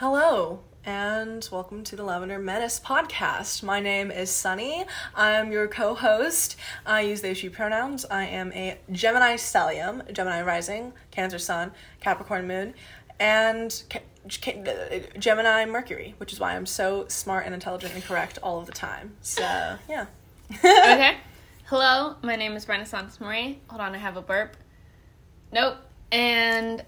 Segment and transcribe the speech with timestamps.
[0.00, 3.62] Hello, and welcome to the Lavender Menace podcast.
[3.62, 4.86] My name is Sunny.
[5.14, 6.56] I'm your co host.
[6.86, 8.06] I use they, she pronouns.
[8.06, 12.72] I am a Gemini stellium, Gemini rising, Cancer sun, Capricorn moon,
[13.18, 13.82] and
[15.18, 18.72] Gemini Mercury, which is why I'm so smart and intelligent and correct all of the
[18.72, 19.16] time.
[19.20, 19.42] So,
[19.86, 20.06] yeah.
[20.50, 21.18] okay.
[21.66, 23.58] Hello, my name is Renaissance Marie.
[23.68, 24.56] Hold on, I have a burp.
[25.52, 25.76] Nope.
[26.10, 26.86] And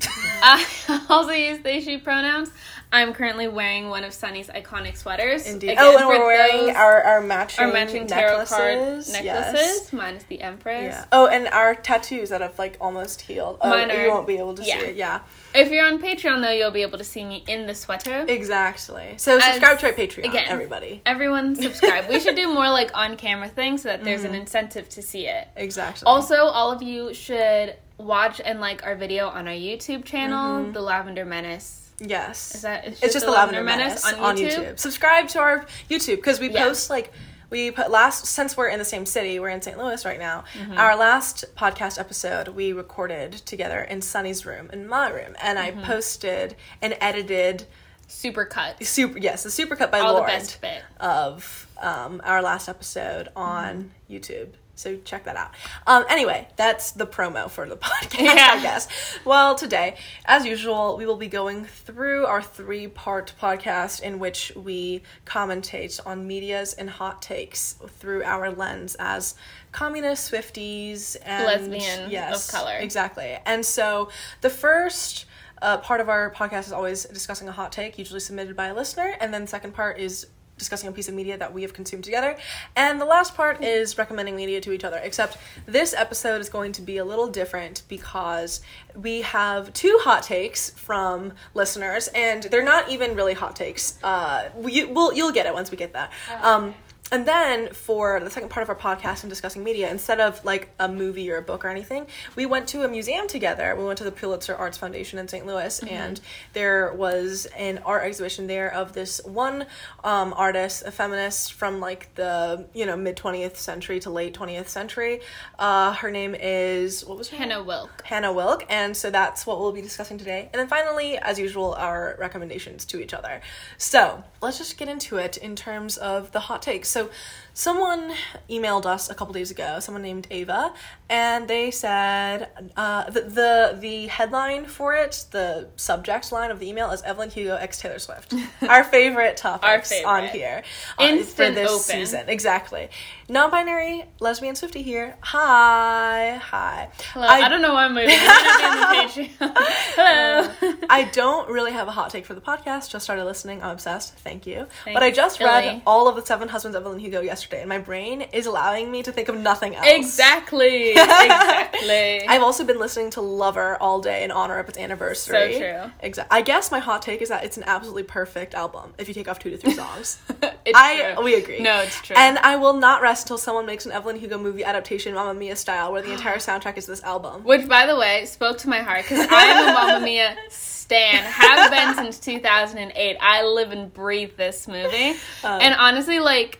[0.42, 2.50] I also use they, she pronouns.
[2.92, 5.46] I'm currently wearing one of Sunny's iconic sweaters.
[5.48, 5.70] Indeed.
[5.70, 8.56] Again, oh, and we're wearing those- our, our matching, our matching tarot necklaces.
[8.56, 9.52] card Yes.
[9.52, 9.92] necklaces.
[9.92, 10.94] Mine is the Empress.
[10.94, 11.04] Yeah.
[11.10, 13.58] Oh, and our tattoos that have like almost healed.
[13.62, 14.78] Oh, Mine you won't be able to yeah.
[14.78, 14.96] see it.
[14.96, 15.20] Yeah.
[15.56, 18.24] If you're on Patreon, though, you'll be able to see me in the sweater.
[18.28, 19.14] Exactly.
[19.16, 21.02] So subscribe to our Patreon, again, everybody.
[21.04, 22.08] Everyone subscribe.
[22.08, 24.34] we should do more like on camera things so that there's Mm-hmm.
[24.34, 25.48] an incentive to see it.
[25.56, 26.06] Exactly.
[26.06, 30.80] Also, all of you should watch and like our video on our YouTube channel, The
[30.80, 31.90] Lavender Menace.
[32.00, 32.54] yes.
[32.56, 34.78] Is that it's it's just the Lavender Menace, on, YouTube.
[34.78, 36.64] Subscribe to our YouTube because we Yeah.
[36.64, 37.12] post like
[37.50, 39.78] we put last since we're in the same city, we're in St.
[39.78, 40.42] Louis right now.
[40.54, 40.76] Mm-hmm.
[40.78, 45.78] Our last podcast episode we recorded together in Sunny's room in my room, and Mm-hmm.
[45.80, 47.66] I posted and edited
[48.08, 48.82] Super cut.
[48.84, 50.82] super yes the super cut by All the Lauren best bit.
[51.00, 54.48] of um, our last episode on YouTube.
[54.76, 55.52] So check that out.
[55.86, 58.50] Um, anyway, that's the promo for the podcast, Yeah.
[58.54, 58.88] I guess.
[59.24, 64.52] Well, today, as usual, we will be going through our three part podcast in which
[64.56, 69.34] we commentate on medias and hot takes through our lens as
[69.72, 72.76] communist Swifties and Lesbian of color.
[72.78, 73.36] Exactly.
[73.46, 75.26] And so the first
[75.62, 78.74] uh, part of our podcast is always discussing a hot take, usually submitted by a
[78.74, 80.26] listener, and then the second part is
[80.58, 82.36] discussing a piece of media that we have consumed together.
[82.76, 84.98] And the last part is recommending media to each other.
[85.02, 88.60] Except this episode is going to be a little different because
[88.94, 93.98] we have two hot takes from listeners, and they're not even really hot takes.
[94.02, 96.12] Uh, we, we'll, you'll get it once we get that.
[96.42, 96.74] Um,
[97.14, 100.70] and then for the second part of our podcast and discussing media, instead of like
[100.80, 103.76] a movie or a book or anything, we went to a museum together.
[103.76, 105.46] We went to the Pulitzer Arts Foundation in St.
[105.46, 106.20] Louis, and
[106.54, 109.66] there was an art exhibition there of this one
[110.02, 114.68] um, artist, a feminist from like the you know mid twentieth century to late twentieth
[114.68, 115.20] century.
[115.56, 117.50] Uh, her name is what was her name?
[117.50, 118.00] Hannah Wilke.
[118.02, 120.50] Hannah Wilke, and so that's what we'll be discussing today.
[120.52, 123.40] And then finally, as usual, our recommendations to each other.
[123.78, 126.88] So let's just get into it in terms of the hot takes.
[126.88, 127.10] So eu
[127.54, 128.12] someone
[128.50, 130.74] emailed us a couple days ago, someone named Ava,
[131.08, 136.68] and they said uh, the, the the headline for it, the subject line of the
[136.68, 138.34] email is Evelyn Hugo x Taylor Swift.
[138.68, 140.10] Our favorite topics favorite.
[140.10, 140.62] on here
[140.98, 141.82] uh, for this open.
[141.82, 142.28] season.
[142.28, 142.88] Exactly.
[143.28, 145.16] Non-binary lesbian Swifty here.
[145.20, 146.88] Hi, hi.
[147.12, 147.26] Hello.
[147.26, 148.10] I, don't know why I'm moving.
[148.18, 149.52] I'm gonna be in the Patreon.
[149.96, 150.74] Hello.
[150.90, 152.90] I don't really have a hot take for the podcast.
[152.90, 153.62] Just started listening.
[153.62, 154.14] I'm obsessed.
[154.18, 154.66] Thank you.
[154.84, 157.68] Thanks, but I just read all of the Seven Husbands of Evelyn Hugo yesterday, and
[157.68, 159.86] my brain is allowing me to think of nothing else.
[159.88, 160.94] exactly.
[161.04, 162.26] Exactly.
[162.26, 165.52] I've also been listening to Lover all day in honor of its anniversary.
[165.54, 165.92] So true.
[166.00, 166.36] Exactly.
[166.38, 169.28] I guess my hot take is that it's an absolutely perfect album if you take
[169.28, 170.18] off two to three songs.
[170.64, 171.24] it's I true.
[171.24, 171.60] we agree.
[171.60, 172.16] No, it's true.
[172.16, 175.56] And I will not rest until someone makes an Evelyn Hugo movie adaptation, Mamma Mia
[175.56, 177.44] style, where the entire soundtrack is this album.
[177.44, 181.22] Which, by the way, spoke to my heart because I am a Mamma Mia stan.
[181.24, 183.16] Have been since 2008.
[183.20, 185.14] I live and breathe this movie.
[185.42, 186.58] Um, and honestly, like,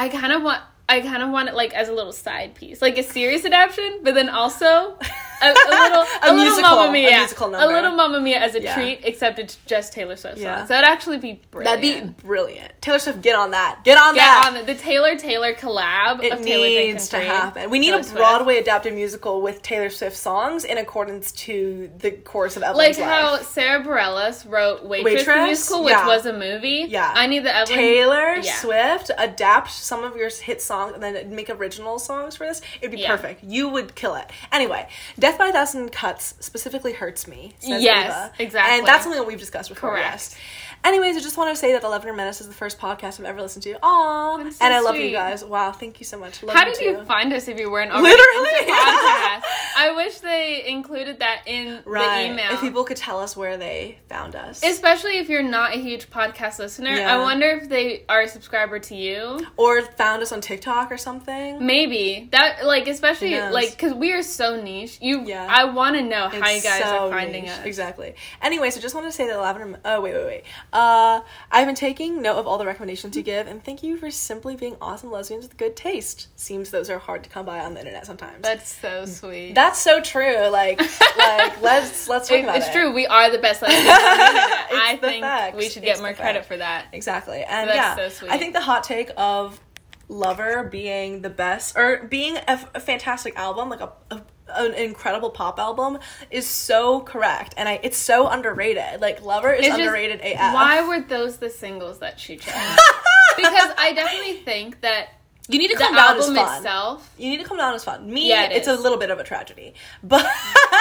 [0.00, 0.62] I kind of want.
[0.88, 4.00] I kind of want it like as a little side piece, like a serious adaptation,
[4.02, 4.98] but then also
[5.42, 7.66] a, a little, a, little musical- Mamma a Mia, musical number.
[7.70, 8.74] a little Mamma Mia as a Yeah.
[8.74, 10.42] treat, except it's just Taylor Swift songs.
[10.42, 10.64] Yeah.
[10.64, 11.82] That'd actually be brilliant.
[11.82, 12.72] That'd be brilliant.
[12.82, 13.80] Taylor Swift, get on that.
[13.84, 14.44] Get on Get that.
[14.48, 17.70] on the, the Taylor Taylor collab It needs to happen.
[17.70, 18.16] We need Taylor a Swift.
[18.16, 22.98] Broadway adapted musical with Taylor Swift songs in accordance to the course of Like Evelyn's
[22.98, 23.36] how.
[23.42, 25.46] Sarah Bareilles wrote Waitress, Waitress?
[25.46, 26.06] musical, which Yeah.
[26.06, 26.86] was a movie.
[26.88, 27.12] Yeah.
[27.14, 27.78] I need the Evelyn.
[27.78, 28.42] Taylor.
[28.42, 32.60] Swift adapt some of your hit songs and then make original songs for this.
[32.80, 33.42] It'd be perfect.
[33.44, 34.30] You would kill it.
[34.52, 34.88] Anyway,
[35.30, 37.54] Death by a Thousand Cuts specifically hurts me.
[37.62, 38.78] Yes, exactly.
[38.78, 39.90] And that's something that we've discussed before.
[39.90, 40.06] Correct.
[40.12, 40.36] Yes.
[40.82, 43.26] Anyways, I just wanted to say that The Lavender Menace is the first podcast I've
[43.26, 43.74] ever listened to.
[43.74, 44.50] Aww.
[44.52, 45.44] So and I love you guys.
[45.44, 46.42] Wow, thank you so much.
[46.42, 46.84] Love How you did too.
[46.86, 48.72] you find us if you weren't already Literally.
[48.72, 49.42] podcast?
[49.76, 52.22] I wish they included that in Right.
[52.28, 52.52] the email.
[52.52, 54.62] If people could tell us where they found us.
[54.64, 56.94] Especially if you're not a huge podcast listener.
[56.94, 57.14] Yeah.
[57.14, 59.46] I wonder if they are a subscriber to you.
[59.58, 61.64] or found us on TikTok or something.
[61.64, 64.96] Maybe that, like, especially like, because we are so niche.
[65.02, 65.46] You, Yeah.
[65.48, 67.52] I want to know how you It's guys so are finding niche.
[67.52, 67.64] us.
[67.66, 68.14] Exactly.
[68.40, 69.78] Anyway, so just wanted to say that Lavender.
[69.84, 70.44] Oh wait, wait, wait.
[70.72, 71.20] Uh,
[71.50, 74.54] I've been taking note of all the recommendations you give, and thank you for simply
[74.56, 76.28] being awesome lesbians with good taste.
[76.36, 78.42] Seems those are hard to come by on the internet sometimes.
[78.42, 79.54] That's so sweet.
[79.54, 80.48] That's so true.
[80.48, 80.78] Like,
[81.18, 82.72] like let's let's talk It- about it's it.
[82.72, 82.92] true.
[82.92, 84.66] We are the best lesbians on the internet.
[84.72, 85.56] I the think facts.
[85.56, 86.48] we should It's get more credit facts.
[86.48, 86.86] for that.
[86.92, 87.42] Exactly.
[87.42, 88.30] And That's yeah, so sweet.
[88.30, 89.60] I think the hot take of
[90.08, 94.20] Lover being the best or being a, f- a fantastic album, like a, a
[94.54, 95.98] an incredible pop album
[96.30, 99.00] is so correct and I it's so underrated.
[99.00, 100.54] Like Lover is It's just, underrated AF.
[100.54, 102.54] Why were those the singles that she chose?
[103.36, 105.08] because I definitely think that
[105.48, 106.56] you need to come down as album fun.
[106.58, 107.14] itself.
[107.18, 108.08] You need to come down as fun.
[108.12, 108.78] Me, Yeah, it it's is.
[108.78, 110.24] a little bit of a tragedy, but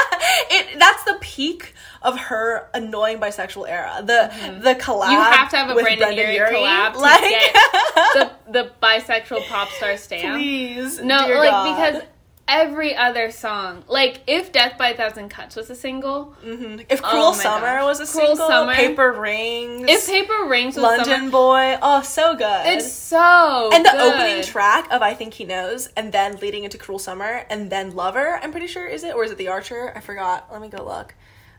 [0.51, 1.73] it that's the peak
[2.03, 4.03] of her annoying bisexual era.
[4.05, 4.31] The
[4.61, 5.05] the collab.
[5.05, 5.11] Mm-hmm.
[5.13, 7.53] You have to have a with Brandon Brendan Urie collab to like, get
[8.13, 10.35] the the bisexual pop star stamp.
[10.35, 11.91] please, No, like God.
[11.93, 12.03] because
[12.49, 16.85] every other song, like if Death by a Thousand Cuts was a single, Mhm.
[16.89, 17.83] if Oh Cruel my Summer gosh.
[17.85, 18.73] was a Cruel single, Summer.
[18.73, 22.65] Paper Rings, if Paper Rings was London summer, Boy, oh so good.
[22.65, 24.13] it's so and the good.
[24.13, 27.95] opening track of I Think He Knows, and then leading into Cruel Summer, and then
[27.95, 28.39] Lover.
[28.41, 29.93] I'm pretty sure is it or is it The Archer?
[29.95, 30.47] I forgot.
[30.51, 31.13] Let me go look.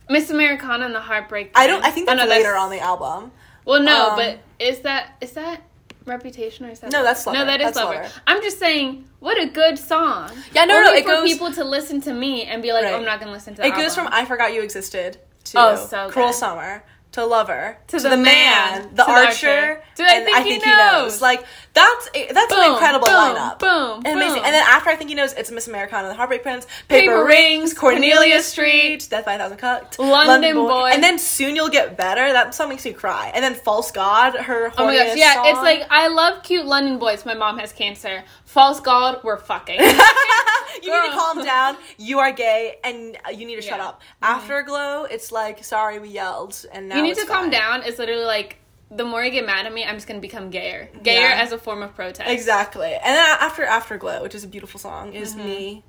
[0.09, 1.53] Miss Americana and the Heartbreak.
[1.55, 1.85] I don't.
[1.85, 3.31] I think Oh, that's no, later on the album.
[3.65, 5.61] Well, no, Um, but is that is that
[6.07, 6.91] Reputation or something.
[6.99, 7.95] No, that's No, that is That's Lover.
[8.03, 8.09] Lover.
[8.27, 10.31] I'm just saying, what a good song.
[10.55, 12.85] Yeah, no, Only no, it for goes- people to listen to me and be like,
[12.85, 12.95] Right.
[12.95, 13.63] oh, I'm not gonna listen to.
[13.63, 14.09] The It goes from.
[14.11, 16.35] I Forgot You Existed to Oh, so Cruel good.
[16.35, 20.25] Summer to Lover To the, the man, man, the to the Archer, Archer, I and
[20.25, 21.03] Think I He Think He knows.
[21.15, 21.21] Knows.
[21.23, 23.59] Like that's a, that's an incredible boom, lineup.
[23.59, 24.37] boom, And amazing.
[24.37, 24.45] boom.
[24.45, 27.13] And then after I Think He Knows, it's Miss Americana and the Heartbreak Prince, Paper,
[27.13, 30.91] Paper Rings, Cornelia Cornelia Street, Death by a Thousand Cuts, London Boy.
[30.93, 32.33] and then Soon You'll Get Better.
[32.33, 33.31] That song makes me cry.
[33.35, 35.47] And then False God, her Oh my gosh, yeah, song.
[35.47, 37.25] it's like I love cute London boys.
[37.27, 38.23] My mom has cancer.
[38.51, 39.79] False God, we're fucking.
[39.81, 41.77] you need to calm down.
[41.99, 43.87] You are gay, and you need to shut Yeah.
[43.89, 44.03] up.
[44.23, 47.85] Afterglow, it's like sorry we yelled, and now you need to calm down.
[47.85, 48.57] It's literally like
[48.91, 50.89] the more you get mad at me, I'm just gonna become gayer.
[51.05, 51.41] Gayer Yeah.
[51.43, 52.29] as a form of protest.
[52.29, 52.93] Exactly.
[52.93, 55.45] And then after Afterglow, which is a beautiful song, is Mm-hmm.
[55.47, 55.85] me.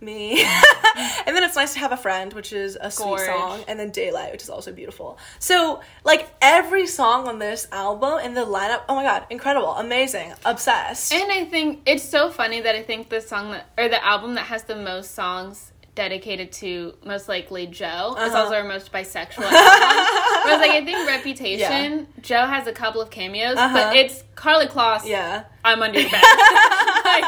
[0.00, 0.40] Me.
[1.26, 3.26] and then it's nice to have a friend, which is a sweet Gorge.
[3.26, 5.18] song, and then Daylight, which is also beautiful.
[5.40, 10.32] So, like every song on this album and the lineup, oh my god, incredible, amazing,
[10.44, 11.12] obsessed.
[11.12, 14.34] And I think it's so funny that I think the song that or the album
[14.36, 18.38] that has the most songs dedicated to most likely Joe is Uh-huh.
[18.44, 20.06] also our most bisexual album.
[20.44, 23.74] Whereas like I think Reputation, Joe has a couple of cameos, Uh-huh.
[23.74, 25.04] but it's Karlie Kloss.
[25.04, 25.44] yeah.
[25.64, 26.22] I'm under your bed.
[27.04, 27.24] like,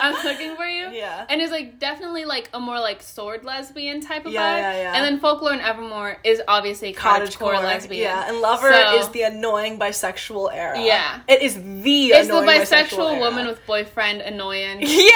[0.00, 0.63] I'm looking for.
[1.04, 1.26] Yeah.
[1.28, 4.58] And it's like definitely like a more like sword lesbian type of Yeah, vibe.
[4.60, 4.94] yeah, yeah.
[4.96, 8.02] And then Folklore and Evermore is obviously cottage core lesbian.
[8.02, 10.80] Yeah, and Lover So- is the annoying bisexual era.
[10.80, 11.20] Yeah.
[11.28, 13.20] It is the It's the annoying bisexual era.
[13.20, 15.10] woman with boyfriend annoyance Yeah.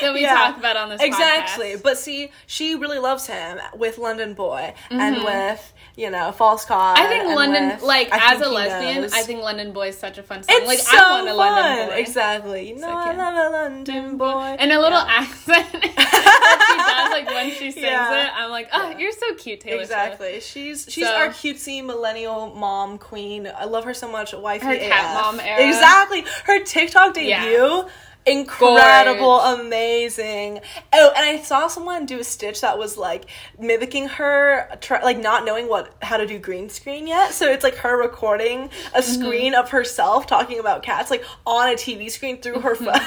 [0.00, 0.34] that we Yeah.
[0.34, 1.74] talk about on this Exactly.
[1.74, 1.82] podcast.
[1.82, 5.24] But see, she really loves him with London Boy and mm-hmm.
[5.24, 6.96] with, you know, False God.
[6.96, 7.06] Mm-hmm.
[7.06, 9.12] I think London, with like as a lesbian, Knows.
[9.12, 10.56] I think London Boy is such a fun song.
[10.58, 11.36] it's like so I want a fun.
[11.36, 11.94] London Boy.
[12.00, 12.68] Exactly.
[12.70, 14.56] You know, So I love a London boy.
[14.58, 15.06] And a little Yeah.
[15.08, 18.24] accent that she does, like when she sings Yeah.
[18.26, 18.98] it, I'm like, oh, Yeah.
[18.98, 19.92] you're so cute, Taylor Swift.
[19.92, 20.40] Exactly.
[20.40, 23.50] She's she's So- our cutesy millennial mom queen.
[23.56, 24.32] I love her so much.
[24.34, 25.64] Wifey Her cat mom era.
[25.66, 26.24] Exactly.
[26.44, 27.84] Her TikTok debut.
[28.26, 29.60] Incredible, Gorge.
[29.60, 30.60] amazing.
[30.92, 33.26] Oh, and I saw someone do a stitch that was like
[33.58, 37.32] mimicking her, try, like not knowing what how to do green screen yet.
[37.32, 39.22] So it's like her recording a Mm-hmm.
[39.22, 42.94] screen of herself talking about cats, like on a TV screen through her phone.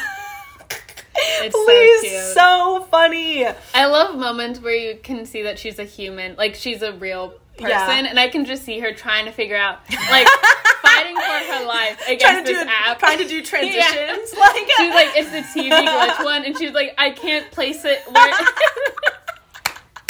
[1.39, 2.23] It's so Please, cute.
[2.35, 3.45] so funny.
[3.73, 7.33] I love moments where you can see that she's a human, like she's a real
[7.57, 8.05] person, Yeah.
[8.09, 10.27] and I can just see her trying to figure out, like,
[10.81, 12.99] fighting for her life against Trying to this do app.
[12.99, 13.43] trying to do Yeah.
[13.43, 14.33] transitions.
[14.37, 18.01] Like She's like, it's the TV glitch one, and she's like, I can't place it
[18.11, 18.33] where.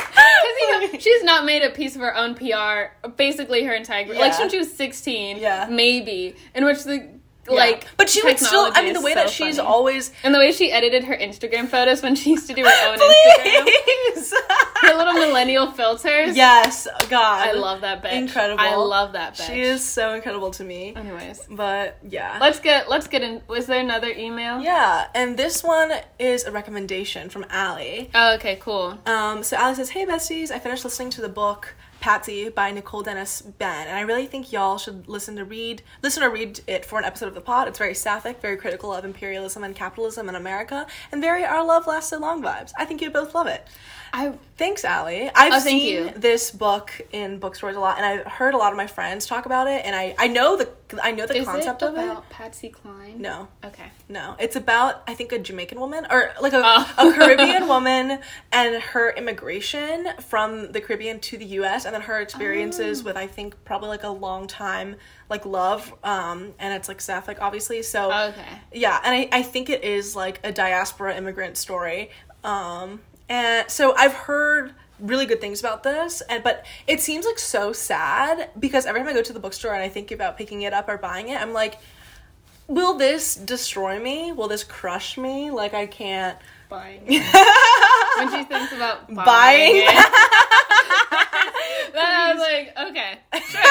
[0.09, 4.05] Because you know she's not made a piece of her own PR basically her entire
[4.07, 4.31] like Yeah.
[4.31, 5.67] since she was sixteen, Yeah.
[5.69, 7.07] maybe in which the
[7.49, 7.55] Yeah.
[7.55, 8.69] like but she would still.
[8.73, 9.67] I mean, the way so that she's funny.
[9.67, 10.11] always.
[10.23, 12.97] and the way she edited her Instagram photos when she used to do her own
[12.97, 14.33] Instagram,
[14.81, 16.35] her little millennial filters.
[16.35, 18.11] yes, God, I love that bitch.
[18.13, 18.59] Incredible.
[18.59, 19.47] I love that bitch.
[19.47, 20.93] She is so incredible to me.
[20.95, 22.37] Anyways, But yeah.
[22.41, 23.41] let's get let's get in.
[23.47, 24.61] Was there another email?
[24.61, 28.09] yeah, and this one is a recommendation from Allie.
[28.13, 28.97] Oh, okay, cool.
[29.05, 31.75] Um, so Allie says, "Hey besties, I finished listening to the book
[32.07, 36.29] Patsy by Nicole Dennis-Benn, and I really think y'all should listen to read listen or
[36.29, 37.67] read it for an episode of the pod.
[37.67, 41.85] It's very sapphic, very critical of imperialism and capitalism in America, and very our love
[41.85, 42.71] lasts so long vibes.
[42.77, 43.67] I think you'd both love it."
[44.17, 45.29] I Thanks, Allie.
[45.35, 46.11] I've Oh, thank seen you.
[46.15, 49.45] this book in bookstores a lot, and I've heard a lot of my friends talk
[49.45, 50.67] about it, and I, I know the
[51.03, 52.03] I know the is concept it of it.
[52.03, 53.21] about Patsy Cline?
[53.21, 53.91] No, Okay.
[54.09, 56.93] no, it's about I think a Jamaican woman or like a, Oh.
[56.97, 58.17] a Caribbean woman
[58.51, 61.85] and her immigration from the Caribbean to the U.S.
[61.85, 63.05] and then her experiences Oh.
[63.05, 64.95] with I think probably like a long time
[65.29, 67.83] like love, um, and it's like sapphic obviously.
[67.83, 68.41] So Okay.
[68.73, 72.09] yeah, and I, I think it is like a diaspora immigrant story.
[72.43, 77.37] Um, and so I've heard really good things about this and but it seems like
[77.37, 80.63] so sad because every time I go to the bookstore and I think about picking
[80.63, 81.79] it up or buying it, I'm like
[82.67, 84.31] will this destroy me?
[84.31, 85.51] Will this crush me?
[85.51, 86.37] Like I can't
[86.69, 87.01] Buying.
[87.05, 89.75] when she thinks about buying, Buying?
[89.77, 89.85] it.
[91.93, 93.61] then I was like, okay, sure.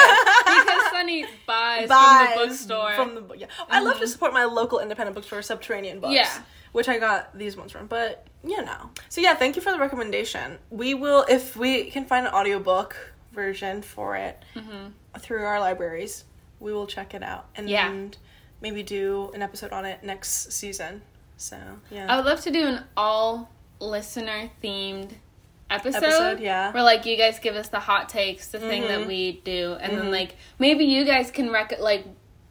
[0.45, 2.93] Because Sunny buys, buys from the bookstore.
[2.93, 3.47] From the yeah.
[3.69, 4.01] I love mm-hmm.
[4.01, 6.15] to support my local independent bookstore, Subterranean Books.
[6.15, 6.41] Yeah.
[6.71, 8.89] Which I got these ones from, but you know.
[9.09, 10.57] So yeah, thank you for the recommendation.
[10.69, 12.95] We will, if we can find an audiobook
[13.31, 14.89] version for it mm-hmm.
[15.19, 16.25] through our libraries,
[16.59, 17.93] we will check it out and Yeah.
[18.61, 21.01] maybe do an episode on it next season.
[21.37, 21.57] So
[21.91, 22.11] yeah.
[22.11, 25.11] I would love to do an all listener themed
[25.69, 26.71] episode, Episode, yeah.
[26.71, 29.07] where like you guys give us the hot takes, the thing that mm-hmm.
[29.07, 30.11] we do, and then mm-hmm.
[30.11, 32.05] like maybe you guys can rec- like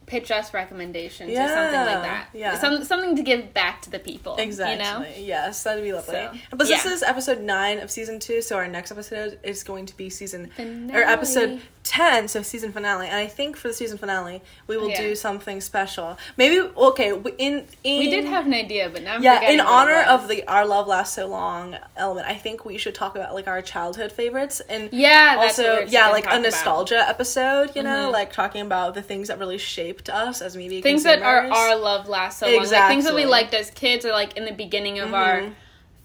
[0.07, 2.29] pitch us recommendations or something like that.
[2.33, 2.57] yeah.
[2.59, 4.37] Some, something to give back to the people.
[4.37, 4.75] Exactly.
[4.77, 5.07] You know?
[5.27, 6.15] Yes, that'd be lovely.
[6.15, 9.87] So, but this is episode nine of season two, so our next episode is going
[9.87, 10.53] to be season
[10.93, 11.61] or episode
[11.97, 13.07] ten, so season finale.
[13.07, 15.01] And I think for the season finale, we will Yeah.
[15.01, 16.19] do something special.
[16.37, 16.61] Maybe
[16.91, 17.13] okay.
[17.13, 19.49] we- In in We did have an idea, but now I'm yeah.
[19.51, 23.17] In honor of the our love lasts so long element, I think we should talk
[23.17, 26.43] about like our childhood favorites and Yeah, also yeah like a about.
[26.43, 27.71] nostalgia episode.
[27.77, 28.13] You know, Mhm.
[28.13, 31.77] like talking about the things that really shaped us as media things that are our
[31.77, 32.65] love lasts so long.
[32.67, 35.45] Like things that we liked as kids or like in the beginning of our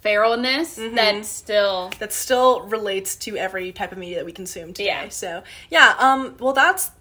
[0.03, 4.87] Feralness that still that still relates to every type of media that we consume today.
[4.87, 5.09] Yeah.
[5.09, 6.91] So yeah, um, well that's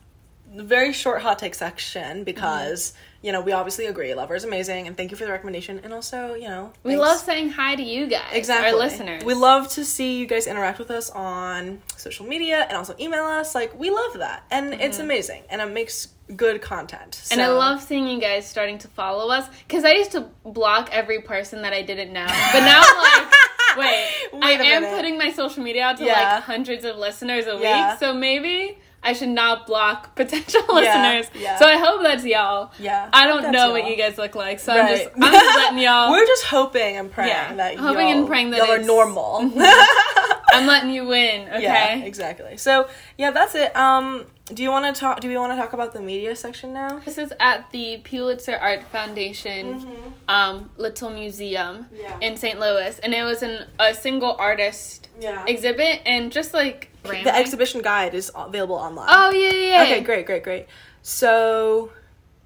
[0.55, 3.10] very short hot take section because Mm-hmm.
[3.23, 4.15] You know we obviously agree.
[4.15, 5.81] Lover is amazing, and thank you for the recommendation.
[5.85, 9.25] And also, you know, we thanks- love saying hi to you guys, exactly our listeners.
[9.25, 13.25] We love to see you guys interact with us on social media and also email
[13.25, 13.55] us.
[13.55, 17.11] Like we love that, and it's amazing, and it makes good content.
[17.25, 17.33] Mm-hmm.
[17.33, 20.89] And I love seeing you guys starting to follow us because I used to block
[20.93, 23.33] every person that I didn't know, but now I'm like,
[23.79, 24.97] wait, Wait I am minute.
[24.97, 26.35] putting my social media out to Yeah.
[26.37, 27.91] like hundreds of listeners a Yeah.
[27.91, 31.43] week, so maybe I should not block potential Yeah, listeners.
[31.43, 31.59] yeah.
[31.59, 32.71] So I hope that's y'all.
[32.79, 33.91] Yeah, I don't know what y'all.
[33.91, 36.11] you guys look like, so I'm just I'm just letting y'all.
[36.11, 37.55] We're just hoping and praying Yeah.
[37.55, 39.51] that Hoping y'all, and praying that y'all are normal.
[40.53, 41.49] I'm letting you win.
[41.49, 41.63] Okay.
[41.63, 42.57] Yeah, exactly.
[42.57, 43.75] So yeah, that's it.
[43.77, 45.21] Um, do you want to talk?
[45.21, 46.99] Do we want to talk about the media section now?
[47.05, 49.87] This is at the Pulitzer Art Foundation
[50.29, 51.97] um, Little Museum Mm-hmm.
[51.97, 52.19] Yeah.
[52.21, 52.59] in St.
[52.59, 55.45] Louis, and it was an, a single artist Yeah.
[55.47, 59.09] exhibit, and just like the exhibition guide is available online.
[59.11, 59.77] Oh yeah, yeah.
[59.77, 59.83] yeah.
[59.83, 60.67] Okay, great, great, great.
[61.03, 61.93] So,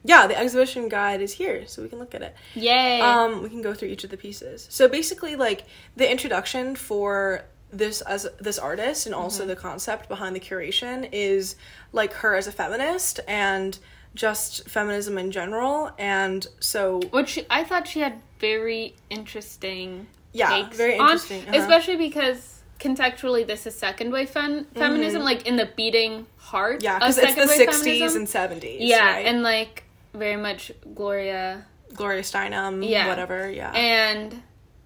[0.04, 2.34] yeah, the exhibition guide is here, so we can look at it.
[2.54, 3.00] Yay.
[3.00, 4.66] Um, we can go through each of the pieces.
[4.70, 5.64] So basically, like
[5.96, 9.24] the introduction for this as this artist and Mm-hmm.
[9.24, 11.56] also the concept behind the curation is
[11.92, 13.78] like her as a feminist and
[14.14, 15.90] just feminism in general.
[15.98, 21.42] And so, Which I thought she had very interesting yeah, very on, interesting.
[21.48, 21.58] Uh-huh.
[21.58, 22.53] especially because
[22.84, 26.76] contextually this is second wave fem- feminism, like in the beating heart.
[26.80, 26.84] Mm-hmm.
[26.84, 28.20] yeah, because it's the '60s feminism.
[28.22, 28.28] and
[28.62, 28.76] '70s.
[28.80, 29.26] yeah, right?
[29.26, 31.64] and like very much Gloria
[31.94, 33.08] Gloria Steinem, Yeah.
[33.08, 33.50] whatever.
[33.50, 34.42] Yeah, and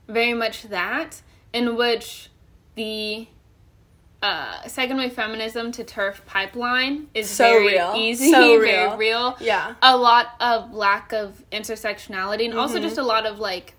[0.07, 1.21] very much that
[1.53, 2.31] in which
[2.77, 3.27] the
[4.23, 7.95] uh, second wave feminism to turf pipeline is So very real.
[7.97, 8.97] easy, So very real.
[8.97, 9.37] real.
[9.41, 12.59] yeah, A lot of lack of intersectionality, and Mm-hmm.
[12.59, 13.75] also just a lot of like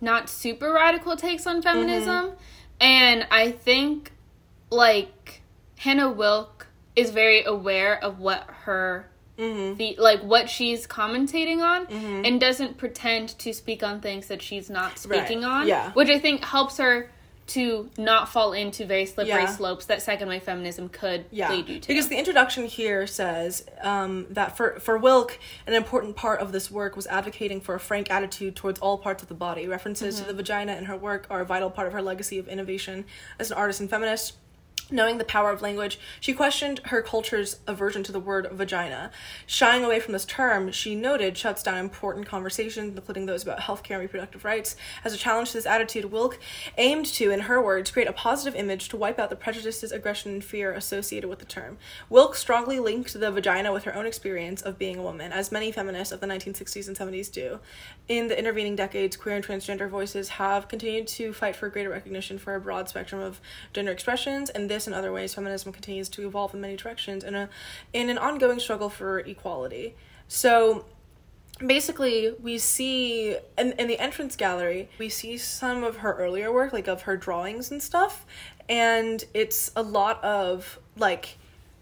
[0.00, 2.26] not super radical takes on feminism.
[2.26, 2.34] Mm-hmm.
[2.80, 4.12] And I think
[4.70, 5.42] like
[5.78, 9.76] Hannah Wilke is very aware of what her mm-hmm.
[9.76, 11.86] the like what she's commentating on
[12.24, 15.60] and doesn't pretend to speak on things that she's not speaking Right.
[15.62, 15.92] on Yeah.
[15.92, 17.10] which i think helps her
[17.48, 19.46] to not fall into very slippery Yeah.
[19.46, 21.50] slopes that second wave feminism could yeah.
[21.50, 26.14] lead you to Because the introduction here says um, that for, for Wilke, an important
[26.16, 29.34] part of this work was advocating for a frank attitude towards all parts of the
[29.34, 29.66] body.
[29.66, 30.24] References Mm-hmm.
[30.24, 33.04] to the vagina in her work are a vital part of her legacy of innovation
[33.38, 34.34] as an artist and feminist.
[34.92, 39.10] Knowing the power of language, she questioned her culture's aversion to the word vagina.
[39.46, 43.92] Shying away from this term, she noted, shuts down important conversations, including those about healthcare
[43.92, 44.76] and reproductive rights.
[45.02, 46.36] As a challenge to this attitude, Wilke
[46.76, 50.32] aimed to, in her words, create a positive image to wipe out the prejudices, aggression,
[50.32, 51.78] and fear associated with the term.
[52.10, 55.72] Wilke strongly linked the vagina with her own experience of being a woman, as many
[55.72, 57.60] feminists of the 1960s and 70s do.
[58.08, 62.38] In the intervening decades, queer and transgender voices have continued to fight for greater recognition
[62.38, 63.40] for a broad spectrum of
[63.72, 67.34] gender expressions, and this and other ways feminism continues to evolve in many directions in
[67.34, 67.48] a
[67.92, 69.94] in an ongoing struggle for equality.
[70.28, 70.84] So
[71.58, 76.72] basically we see in, in the entrance gallery we see some of her earlier work
[76.72, 78.26] like of her drawings and stuff
[78.68, 81.36] and it's a lot of like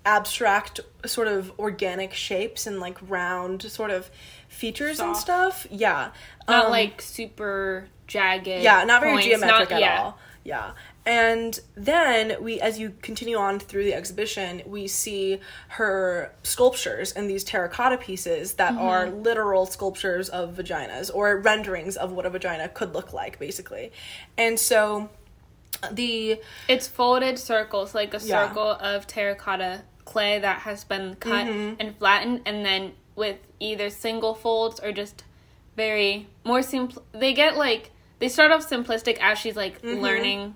[0.05, 4.11] abstract sort of organic shapes and like round sort of
[4.49, 6.11] features and stuff yeah
[6.49, 10.03] not Um, like super jagged yeah not very points, geometric not- at yeah.
[10.03, 10.73] all Yeah.
[11.07, 17.29] And then we as you continue on through the exhibition, we see her sculptures and
[17.29, 18.83] these terracotta pieces that Mm-hmm.
[18.83, 23.93] are literal sculptures of vaginas or renderings of what a vagina could look like basically.
[24.37, 25.09] And so
[25.91, 28.47] the It's folded circles, like a Yeah.
[28.49, 31.75] circle of terracotta clay that has been cut Mm-hmm.
[31.81, 35.25] and flattened, and then with either single folds or just
[35.77, 37.03] very more simple.
[37.13, 40.01] They get like they start off simplistic as she's like Mm-hmm.
[40.03, 40.55] learning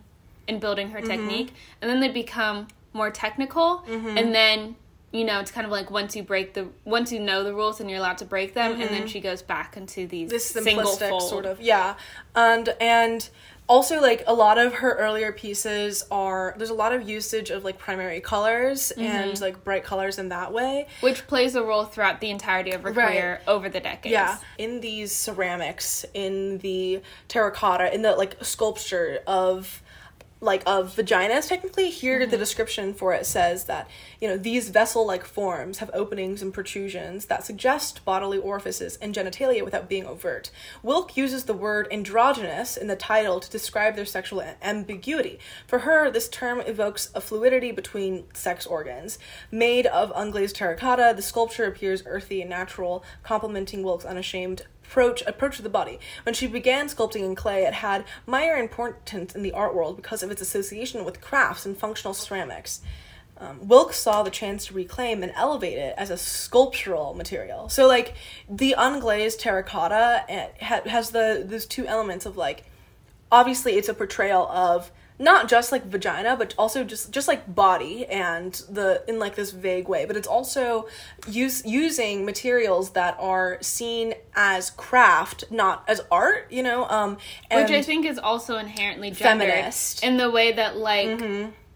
[0.48, 4.18] and building her technique, and then they become more technical, Mm-hmm.
[4.18, 4.76] and then.
[5.12, 7.78] You know, it's kind of like once you break the once you know the rules
[7.78, 10.34] and you're allowed to break them, and then she goes back into these Mm-hmm.
[10.34, 11.22] this single fold.
[11.22, 11.94] sort of yeah
[12.34, 13.28] and and
[13.68, 17.62] also like a lot of her earlier pieces are there's a lot of usage of
[17.62, 19.06] like primary colors Mm-hmm.
[19.06, 22.82] and like bright colors in that way which plays a role throughout the entirety of
[22.82, 23.06] her Right.
[23.12, 24.12] career over the decades.
[24.12, 29.80] yeah in these ceramics in the terracotta in the like sculpture of
[30.44, 32.38] like of vaginas technically here the mm-hmm.
[32.38, 33.88] description for it says that
[34.20, 39.14] you know these vessel like forms have openings and protrusions that suggest bodily orifices and
[39.14, 40.50] genitalia without being overt.
[40.84, 45.38] Wilke uses the word androgynous in the title to describe their sexual ambiguity.
[45.66, 49.18] For her this term evokes a fluidity between sex organs.
[49.50, 55.56] Made of unglazed terracotta the sculpture appears earthy and natural complementing Wilke's unashamed approach approach
[55.56, 55.98] to the body.
[56.24, 60.22] When she began sculpting in clay, it had minor importance in the art world because
[60.22, 62.80] of its association with crafts and functional ceramics.
[63.36, 67.68] Um, Wilkes saw the chance to reclaim and elevate it as a sculptural material.
[67.68, 68.14] So, like
[68.48, 72.64] the unglazed terracotta eh, ha- has the those two elements of like,
[73.32, 78.04] obviously, it's a portrayal of not just like vagina but also just just like body
[78.06, 80.88] and the in like this vague way but it's also
[81.28, 87.16] use using materials that are seen as craft not as art you know um
[87.48, 89.98] and which I think is also inherently gendered Feminist.
[89.98, 90.06] Mm-hmm.
[90.08, 91.20] in the way that like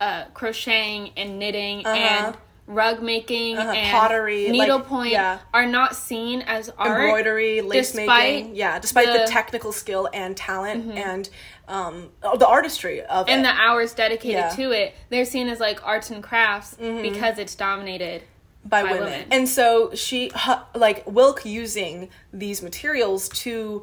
[0.01, 5.39] uh, crocheting and knitting and rug making Uh-huh, and pottery, like, needlepoint yeah.
[5.55, 7.01] are not seen as art.
[7.03, 9.33] embroidery lace making yeah despite the, the- Mm-hmm.
[9.33, 11.31] technical skill and talent and
[11.69, 14.49] um oh, the artistry of and it the hours dedicated Yeah.
[14.49, 14.63] Mm-hmm.
[14.63, 18.23] to it, they're seen as like arts and crafts because it's dominated.
[18.65, 19.05] by, by women.
[19.05, 19.27] women.
[19.31, 20.31] And so she
[20.75, 23.83] like Wilke using these materials to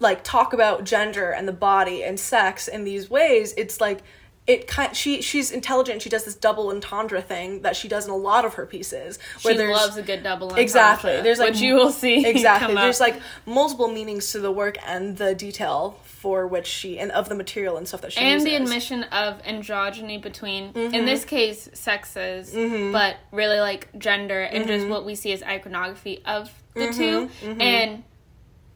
[0.00, 3.54] like talk about gender and the body and sex in these ways.
[3.56, 4.02] It's like
[4.46, 6.02] it kind she she's intelligent.
[6.02, 9.18] She does this double entendre thing that she does in a lot of her pieces.
[9.42, 11.20] Where She loves a good double entendre, exactly.
[11.20, 12.68] There's like which you will see exactly.
[12.68, 12.82] come up.
[12.84, 17.30] There's like multiple meanings to the work and the detail for which she and of
[17.30, 18.44] the material and stuff that she and uses.
[18.44, 20.94] the admission of androgyny between Mm-hmm.
[20.94, 22.52] in this case sexes
[22.92, 24.90] but really like gender and just Mm-hmm.
[24.90, 27.30] what we see as iconography of the 2
[27.60, 28.04] and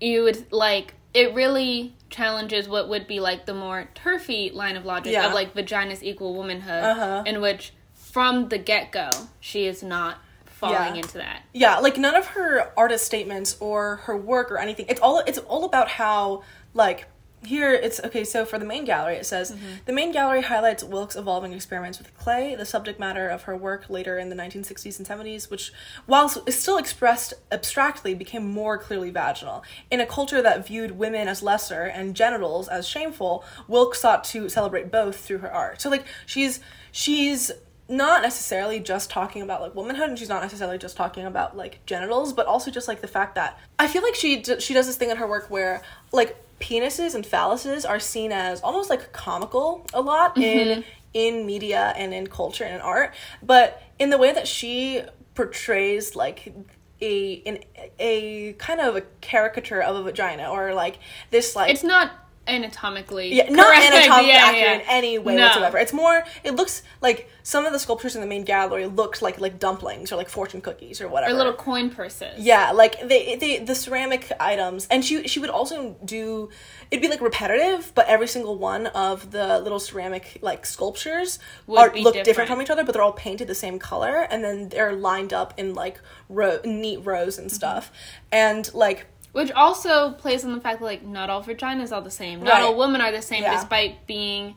[0.00, 4.85] you would like it really challenges what would be like the more turfy line of
[4.87, 5.26] logic Yeah.
[5.28, 7.22] of like vaginas equal womanhood Uh-huh.
[7.26, 11.02] in which from the get-go she is not falling Yeah.
[11.02, 14.87] into that Yeah, like none of her artist statements or her work or anything.
[14.88, 17.07] It's all it's all about how like
[17.46, 19.66] here it's okay so for the main gallery it says mm-hmm.
[19.87, 23.88] the main gallery highlights Wilke's evolving experiments with clay the subject matter of her work
[23.88, 25.72] later in the 1960s and 70s which
[26.07, 29.62] while still expressed abstractly became more clearly vaginal.
[29.90, 34.48] In a culture that viewed women as lesser and genitals as shameful wilkes sought to
[34.48, 35.80] celebrate both through her art.
[35.80, 36.61] So like she's
[36.92, 37.52] she's
[37.88, 41.85] not necessarily just talking about like womanhood and she's not necessarily just talking about like
[41.85, 44.87] genitals but also just like the fact that i feel like she d- she does
[44.87, 49.12] this thing in her work where like penises and phalluses are seen as almost like
[49.12, 50.81] comical a lot in mm-hmm.
[51.12, 53.14] in media and in culture and in art.
[53.42, 55.03] But in the way that she
[55.35, 56.55] portrays like
[57.01, 57.64] a in
[57.99, 60.99] a kind of a caricature of a vagina or like
[61.31, 62.12] this like it's not
[62.46, 63.85] anatomically yeah, not correct.
[63.92, 64.74] anatomically Yeah, accurate yeah.
[64.74, 65.44] in any way No.
[65.46, 65.78] whatsoever.
[65.78, 66.24] It's more.
[66.42, 70.12] It looks like some of the sculptures in the main gallery looked like like dumplings
[70.12, 71.33] or like fortune cookies or whatever.
[71.33, 75.50] or little coin purses Yeah, like they, they the ceramic items, and she she would
[75.50, 76.50] also do.
[76.90, 81.78] It'd be like repetitive, but every single one of the little ceramic like sculptures Would
[81.78, 82.24] are look different.
[82.24, 82.50] different.
[82.50, 85.54] from each other, but they're all painted the same color, and then they're lined up
[85.57, 87.54] in like row neat rows and mm-hmm.
[87.54, 87.90] stuff,
[88.30, 92.11] and like Which also plays on the fact that like not all vaginas are the
[92.11, 92.42] same.
[92.42, 92.62] Not Right.
[92.62, 93.55] all women are the same Yeah.
[93.55, 94.55] despite being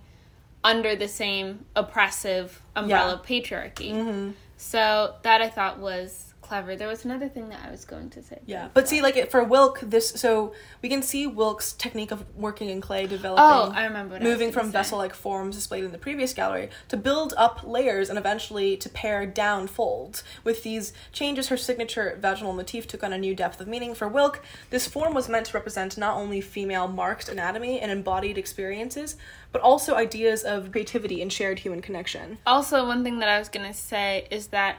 [0.63, 3.13] under the same oppressive umbrella Yeah.
[3.15, 3.91] of patriarchy.
[3.93, 4.31] Mm-hmm.
[4.57, 6.75] So that I thought was clever.
[6.75, 8.39] There was another thing that I was going to say.
[8.45, 12.25] Yeah, but see, like it, for Wilke, this so we can see Wilke's technique of
[12.35, 13.43] working in clay developing.
[13.43, 14.15] Oh, I remember.
[14.15, 14.73] What moving I from say.
[14.73, 19.25] vessel-like forms displayed in the previous gallery to build up layers and eventually to pare
[19.25, 20.23] down folds.
[20.43, 23.93] With these changes, her signature vaginal motif took on a new depth of meaning.
[23.93, 28.37] For Wilke, this form was meant to represent not only female marked anatomy and embodied
[28.37, 29.17] experiences,
[29.51, 32.37] but also ideas of creativity and shared human connection.
[32.45, 34.77] Also, one thing that I was gonna say is that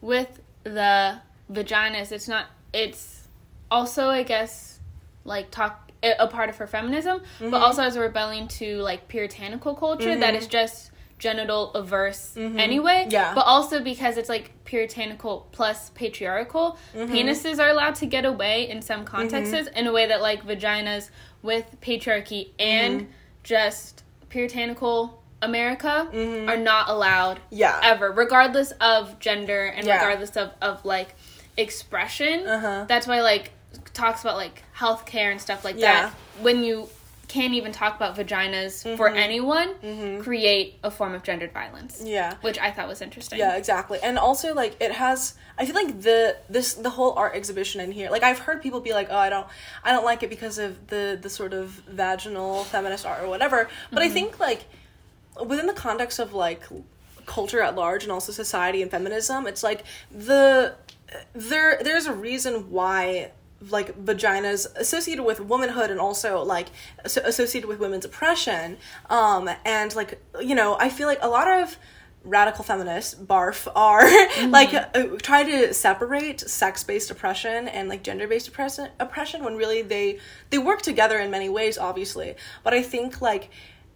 [0.00, 1.18] with the
[1.50, 2.46] vaginas, it's not.
[2.72, 3.26] It's
[3.70, 4.78] also, I guess,
[5.24, 7.50] like talk a part of her feminism, Mm-hmm.
[7.50, 13.02] but also as a rebellion to like puritanical culture that is just genital averse anyway.
[13.02, 13.10] Mm-hmm.
[13.10, 13.34] Yeah.
[13.34, 17.12] But also because it's like puritanical plus patriarchal, Mm-hmm.
[17.12, 21.10] penises are allowed to get away in some contexts in a way that like vaginas
[21.42, 23.10] with patriarchy and Mm-hmm.
[23.42, 26.08] just puritanical America
[26.48, 27.54] are not allowed Mm-hmm.
[27.56, 27.80] Yeah.
[27.82, 29.94] ever, regardless of gender and Yeah.
[29.96, 31.14] regardless of, of like
[31.56, 32.46] expression.
[32.46, 32.84] Uh-huh.
[32.88, 33.52] That's why like
[33.92, 36.06] talks about like healthcare and stuff like Yeah.
[36.06, 36.12] that.
[36.40, 36.88] When you
[37.28, 38.96] can't even talk about vaginas Mm-hmm.
[38.96, 42.02] for anyone, create a form of gendered violence.
[42.04, 42.34] Yeah.
[42.40, 43.38] Which I thought was interesting.
[43.38, 44.00] Yeah, exactly.
[44.02, 47.92] And also like it has I feel like the this the whole art exhibition in
[47.92, 48.10] here.
[48.10, 49.46] Like I've heard people be like, "Oh, I don't
[49.84, 53.68] I don't like it because of the the sort of vaginal feminist art or whatever."
[53.92, 54.64] But I think like
[55.44, 56.62] within the context of like
[57.26, 60.74] culture at large and also society and feminism, it's like the
[61.32, 63.30] there there's a reason why
[63.68, 66.68] like vaginas associated with womanhood and also like
[67.04, 68.78] associated with women's oppression
[69.10, 71.76] um and like you know i feel like a lot of
[72.24, 74.02] radical feminists barf are
[74.48, 74.86] like uh,
[75.22, 80.18] try to separate sex-based oppression and like gender-based oppression oppression when really they
[80.50, 82.34] they work together in many ways obviously.
[82.62, 83.50] But i think like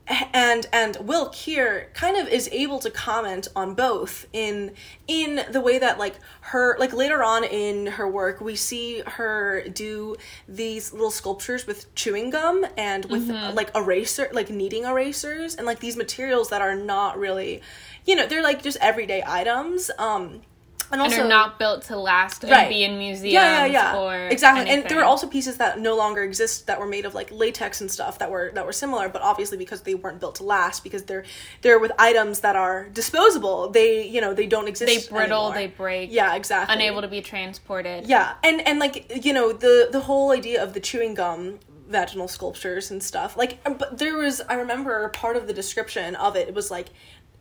[0.06, 4.72] and and Wilke here kind of is able to comment on both in
[5.08, 9.66] in the way that like her like later on in her work we see her
[9.72, 10.14] do
[10.46, 15.80] these little sculptures with chewing gum and with like eraser like kneading erasers and like
[15.80, 17.62] these materials that are not really
[18.04, 19.90] you know they're like just everyday items.
[19.98, 20.42] Um
[20.90, 22.68] and And also are not built to last and Right.
[22.68, 23.98] be in museums yeah, yeah, yeah.
[24.00, 24.70] or exactly.
[24.70, 27.80] And there were also pieces that no longer exist that were made of like latex
[27.80, 30.84] and stuff that were that were similar, but obviously because they weren't built to last,
[30.84, 31.24] because they're
[31.62, 33.70] they're with items that are disposable.
[33.70, 35.08] They you know they don't exist.
[35.08, 35.54] they brittle, anymore.
[35.54, 36.74] they break, yeah, exactly.
[36.74, 38.06] unable to be transported.
[38.06, 42.26] Yeah, and and like you know the the whole idea of the chewing gum vaginal
[42.28, 43.36] sculptures and stuff.
[43.36, 46.48] Like, but there was I remember part of the description of it.
[46.48, 46.88] It was like.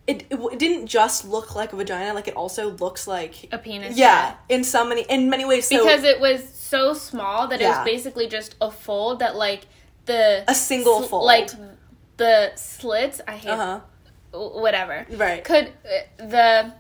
[0.06, 3.58] It, it, it didn't just look like a vagina, like it also looks like A
[3.58, 3.98] penis.
[3.98, 5.68] yeah, in so many in many ways.
[5.68, 9.62] So because it was so small that it was basically just a fold that like
[10.06, 11.26] the A single sl- fold.
[11.26, 11.50] like
[12.18, 13.80] the slits i hate uh-huh.
[14.32, 15.44] whatever Right.
[15.44, 16.74] could uh, the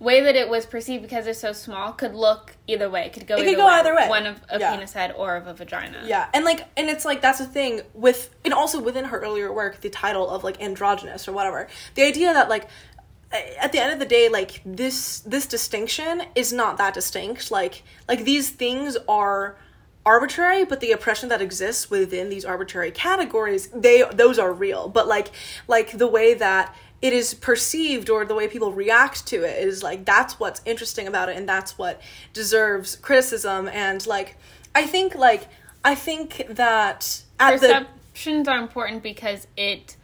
[0.00, 3.26] way that it was perceived because it's so small could look either way it could
[3.26, 3.72] go, It either, could go way.
[3.74, 4.08] either way.
[4.08, 4.72] one of a Yeah.
[4.74, 7.82] penis head or of a vagina Yeah, and like, and it's like that's the thing
[7.94, 12.02] with, and also within her earlier work, the title of like androgynous or whatever, the
[12.02, 12.66] idea that like,
[13.60, 17.50] at the end of the day, like this this distinction is not that distinct.
[17.52, 19.56] Like like these things are
[20.04, 24.88] arbitrary, but the oppression that exists within these arbitrary categories, they those are real.
[24.88, 25.30] But like
[25.68, 29.82] like the way that it is perceived or the way people react to it is
[29.82, 32.00] like that's what's interesting about it and that's what
[32.32, 34.36] deserves criticism and like
[34.74, 35.48] I think like
[35.84, 39.96] I think that at the perceptions are important because it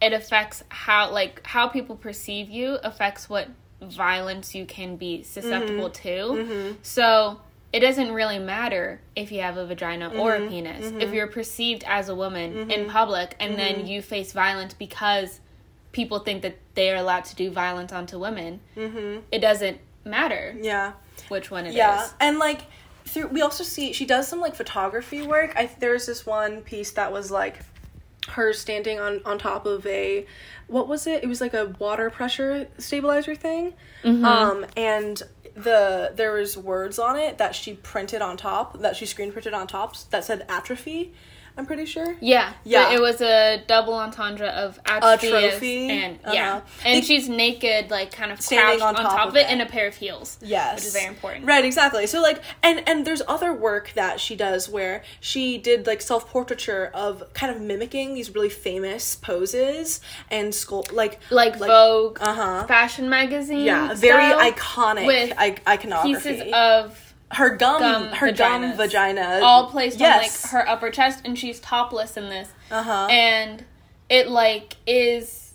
[0.00, 3.48] it affects how like how people perceive you affects what
[3.82, 6.44] violence you can be susceptible mm-hmm.
[6.44, 6.44] to.
[6.52, 6.76] Mm-hmm.
[6.82, 7.40] So
[7.72, 10.48] it doesn't really matter if you have a vagina or a mm-hmm.
[10.48, 10.92] penis.
[11.00, 15.40] If you're perceived as a woman in public and then you face violence because
[15.92, 18.60] people think that they are allowed to do violence onto women
[19.32, 20.92] it doesn't matter yeah.
[21.28, 21.74] which one it is.
[21.74, 22.62] yeah and like
[23.10, 25.52] through we also see she does some like photography work.
[25.56, 27.60] I there's this one piece that was like
[28.28, 30.26] her standing on on top of a
[30.68, 31.24] what was it?
[31.24, 33.74] It was like a water pressure stabilizer thing.
[34.24, 35.22] Um and
[35.54, 39.52] the there was words on it that she printed on top that she screen printed
[39.52, 41.12] on top that said atrophy
[41.60, 42.94] i'm pretty sure Yeah, Yeah.
[42.94, 44.80] It was a double entendre of
[45.20, 46.32] trophy, and uh-huh.
[46.34, 49.46] yeah, and It- she's naked, like kind of Standing on on, top top, of it
[49.46, 49.50] it.
[49.52, 50.38] in a pair of heels.
[50.40, 50.76] Yes.
[50.76, 51.44] which is very important.
[51.46, 52.06] Right, exactly.
[52.06, 56.90] So like and and there's other work that she does where she did like self-portraiture
[56.94, 62.66] of kind of mimicking these really famous poses and sculpt like Like, Vogue, uh-huh.
[62.66, 63.64] fashion magazine.
[63.64, 66.14] yeah, very style, iconic with I- iconography.
[66.14, 68.76] pieces of her gum, gum her gum vaginas.
[68.76, 70.14] vagina all placed yes.
[70.14, 72.48] on like her upper chest, and she's topless in this.
[72.70, 73.06] Uh-huh.
[73.10, 73.64] And
[74.08, 75.54] it like is.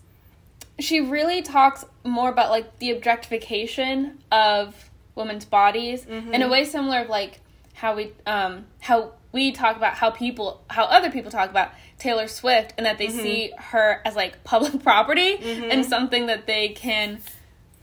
[0.77, 6.99] She really talks more about like the objectification of women's bodies in a way similar
[6.99, 7.39] of like
[7.73, 12.27] how we um how we talk about how people how other people talk about Taylor
[12.27, 15.35] Swift and that they see her as like public property
[15.69, 17.19] and something that they can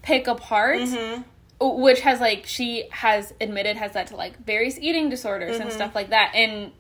[0.03, 0.81] pick apart
[1.62, 5.77] which has like she has admitted has led to like various eating disorders and mm-hmm.
[5.77, 6.72] stuff like that and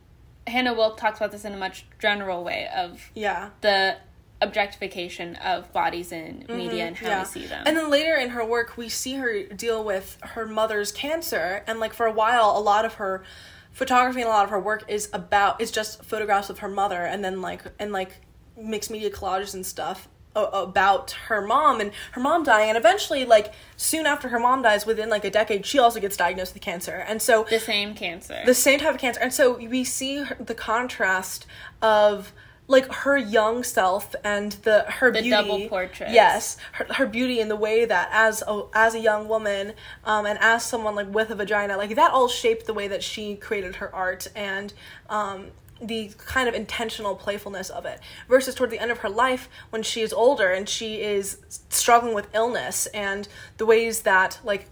[0.46, 3.50] Hannah Wilke talks about this in a much general way of Yeah.
[3.60, 3.96] the
[4.40, 6.56] objectification of bodies in mm-hmm.
[6.56, 7.18] media and how Yeah.
[7.20, 7.62] we see them.
[7.64, 11.78] And then later in her work, we see her deal with her mother's cancer, and
[11.78, 13.22] like for a while, a lot of her
[13.70, 17.02] photography and a lot of her work is about is just photographs of her mother,
[17.04, 18.20] and then like and like
[18.56, 23.52] mixed media collages and stuff about her mom and her mom dying and eventually like
[23.76, 27.04] soon after her mom dies within like a decade she also gets diagnosed with cancer.
[27.06, 28.40] And so the same cancer.
[28.46, 29.20] the same type of cancer.
[29.20, 31.46] And so we see the contrast
[31.82, 32.32] of
[32.68, 35.30] like her young self and the her The beauty.
[35.30, 36.12] double portraits.
[36.12, 36.56] yes.
[36.72, 40.38] Her, her beauty in the way that as a, as a young woman um, and
[40.40, 43.76] as someone like with a vagina like that all shaped the way that she created
[43.76, 44.28] her art.
[44.34, 44.72] And
[45.10, 45.48] um,
[45.82, 49.82] the kind of intentional playfulness of it versus toward the end of her life when
[49.82, 54.68] she is older and she is struggling with illness and the ways that like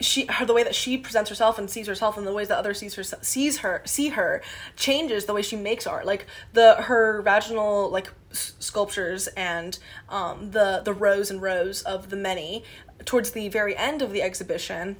[0.00, 2.58] she her the way that she presents herself and sees herself and the ways that
[2.58, 4.42] others sees her sees her see her
[4.76, 6.04] changes the way she makes art.
[6.04, 12.10] Like the her vaginal like s- sculptures and um the the rows and rows of
[12.10, 12.64] the many
[13.04, 14.96] towards the very end of the exhibition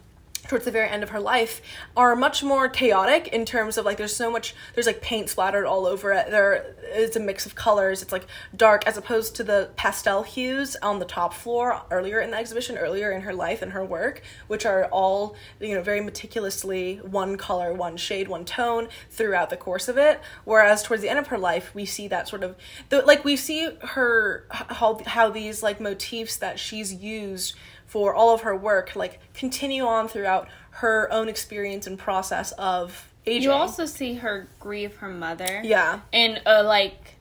[0.48, 1.60] towards the very end of her life
[1.96, 5.64] are much more chaotic in terms of like there's so much there's like paint splattered
[5.64, 6.30] all over it.
[6.30, 8.02] There is a mix of colors.
[8.02, 12.30] It's like dark as opposed to the pastel hues on the top floor earlier in
[12.30, 16.00] the exhibition earlier in her life and her work which are all you know very
[16.00, 20.20] meticulously one color one shade one tone throughout the course of it.
[20.44, 22.56] Whereas towards the end of her life we see that sort of
[22.90, 27.54] the, like we see her how how these like motifs that she's used
[27.94, 30.48] for all of her work like continue on throughout
[30.82, 33.42] her own experience and process of aging.
[33.44, 35.60] you also see her grieve her mother.
[35.64, 36.00] yeah.
[36.12, 37.14] And uh, like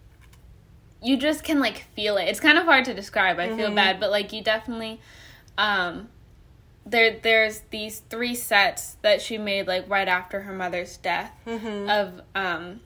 [0.99, 2.23] you just can like feel it.
[2.23, 3.37] It's kind of hard to describe.
[3.39, 3.57] I Mm-hmm.
[3.57, 4.99] feel bad, but like you definitely
[5.59, 6.09] um
[6.87, 11.87] there there's these three sets that she made like right after her mother's death Mm-hmm.
[11.89, 12.79] of um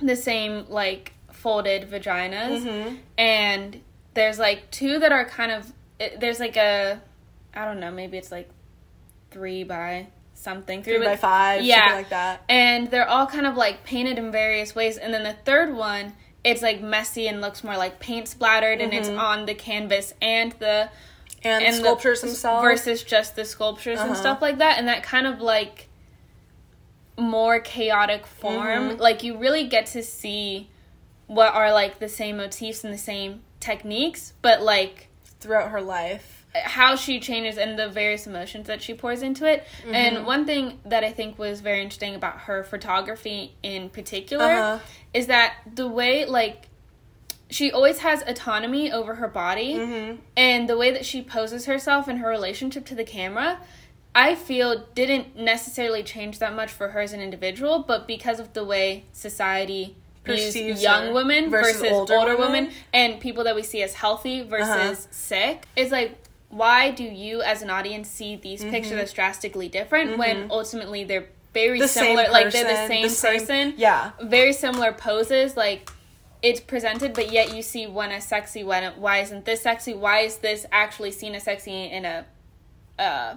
[0.00, 2.94] the same like folded vaginas Mm-hmm.
[3.18, 3.80] and
[4.14, 7.00] there's like two that are kind of it, there's like a
[7.58, 8.48] I don't know, maybe it's like
[9.32, 12.42] 3 by something Three by five, yeah something like that.
[12.48, 16.12] and they're all kind of like painted in various ways and then the third one
[16.44, 20.52] it's like messy and looks more like paint splattered and it's on the canvas and
[20.60, 20.88] the
[21.42, 22.62] And, and the sculptures s- themselves.
[22.62, 24.20] versus just the sculptures and Uh-huh.
[24.20, 25.88] stuff like that and that kind of like
[27.16, 29.00] more chaotic form Mm-hmm.
[29.00, 30.70] like you really get to see
[31.26, 35.08] what are like the same motifs and the same techniques but like
[35.40, 36.37] throughout her life.
[36.54, 39.64] How she changes and the various emotions that she pours into it.
[39.82, 39.94] Mm-hmm.
[39.94, 44.78] And one thing that I think was very interesting about her photography in particular Uh-huh.
[45.12, 46.68] is that the way like
[47.50, 50.16] she always has autonomy over her body Mm-hmm.
[50.36, 53.60] and the way that she poses herself and her relationship to the camera
[54.14, 58.52] I feel didn't necessarily change that much for her as an individual, but because of
[58.52, 62.64] the way society Perceives young women versus versus, older older, women.
[62.64, 64.94] women and people that we see as healthy versus Uh-huh.
[65.10, 66.18] sick, it's like
[66.50, 68.70] why do you as an audience see these Mm-hmm.
[68.70, 73.10] pictures as drastically different when ultimately they're very The similar like they're the same the
[73.10, 74.12] same- person yeah.
[74.22, 75.90] very similar poses like
[76.42, 80.20] it's presented but yet you see one as sexy one why isn't this sexy why
[80.20, 82.24] is this actually seen as sexy in a
[82.98, 83.36] uh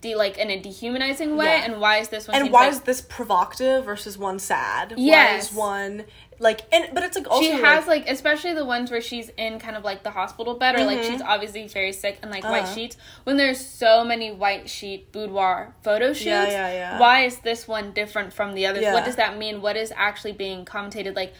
[0.00, 1.64] de- like in a dehumanizing way Yeah.
[1.64, 4.90] and why is this one And why like- is this provocative versus one sad?
[4.92, 5.50] Why Yes.
[5.50, 6.04] is one
[6.42, 9.58] like and but it's like also she has like, especially the ones where she's in
[9.60, 11.06] kind of like the hospital bed or like Mhm.
[11.10, 12.74] she's obviously very sick and like white Uh-huh.
[12.74, 16.98] sheets when there's so many white sheet boudoir photo shoots Yeah, yeah, yeah.
[16.98, 18.92] why is this one different from the others Yeah.
[18.92, 21.32] what does that mean what is actually being commentated like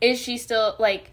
[0.00, 1.10] is she still like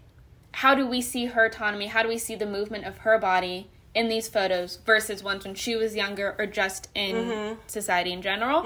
[0.52, 3.68] how do we see her autonomy how do we see the movement of her body
[3.94, 7.54] in these photos versus ones when she was younger or just in Mm-hmm.
[7.66, 8.60] society in general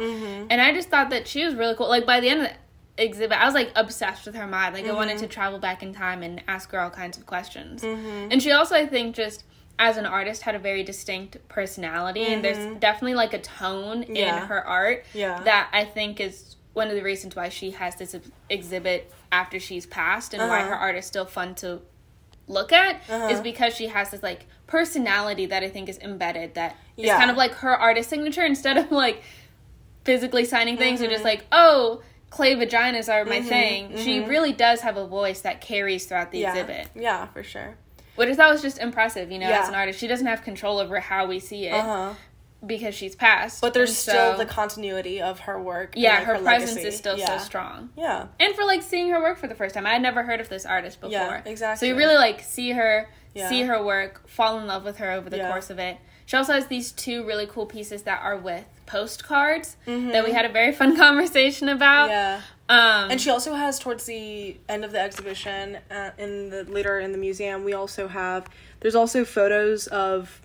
[0.51, 2.55] and i just thought that she was really cool like by the end of the
[2.99, 4.97] exhibit i was like obsessed with her mind like i Mm-hmm.
[4.97, 8.51] wanted to travel back in time and ask her all kinds of questions and she
[8.53, 9.45] also i think just
[9.79, 14.17] as an artist had a very distinct personality and there's definitely like a tone Mm-hmm.
[14.17, 14.43] Yeah.
[14.43, 15.43] in her art Yeah.
[15.45, 18.15] that i think is one of the reasons why she has this
[18.51, 20.69] exhibit after she's passed and why Uh-huh.
[20.71, 21.81] her art is still fun to
[22.49, 23.29] look at Uh-huh.
[23.29, 27.19] is because she has this like personality that I think is embedded that is Yeah.
[27.19, 29.23] kind of like her artist signature instead of like
[30.05, 31.25] physically signing things or just Mm-hmm.
[31.25, 33.97] like oh clay vaginas are my thing.
[33.99, 36.51] She really does have a voice that carries throughout the yeah.
[36.51, 37.77] exhibit, Yeah, for sure.
[38.17, 39.31] which I thought was just impressive.
[39.31, 39.61] You know, Yeah.
[39.63, 42.15] as an artist, she doesn't have control over how we see it, Uh-huh.
[42.67, 43.61] because she's passed.
[43.61, 45.95] But there's And still the continuity of her work.
[45.95, 46.89] and, yeah, like, her, presence legacy.
[46.89, 47.39] is still yeah.
[47.39, 47.91] so strong.
[47.97, 48.27] Yeah.
[48.41, 50.49] And for like seeing her work for the first time, I had never heard of
[50.49, 51.13] this artist before.
[51.13, 51.87] Yeah, exactly.
[51.87, 55.29] So you really like see her, see her work, fall in love with her over
[55.31, 55.99] the course of it.
[56.27, 60.13] She also has these two really cool pieces that are with postcards Mhm.
[60.13, 62.09] that we had a very fun conversation about.
[62.11, 62.41] Yeah.
[62.69, 66.99] Um, And she also has towards the end of the exhibition, uh, in the later
[66.99, 68.47] in the museum, we also have
[68.81, 70.41] there's also photos of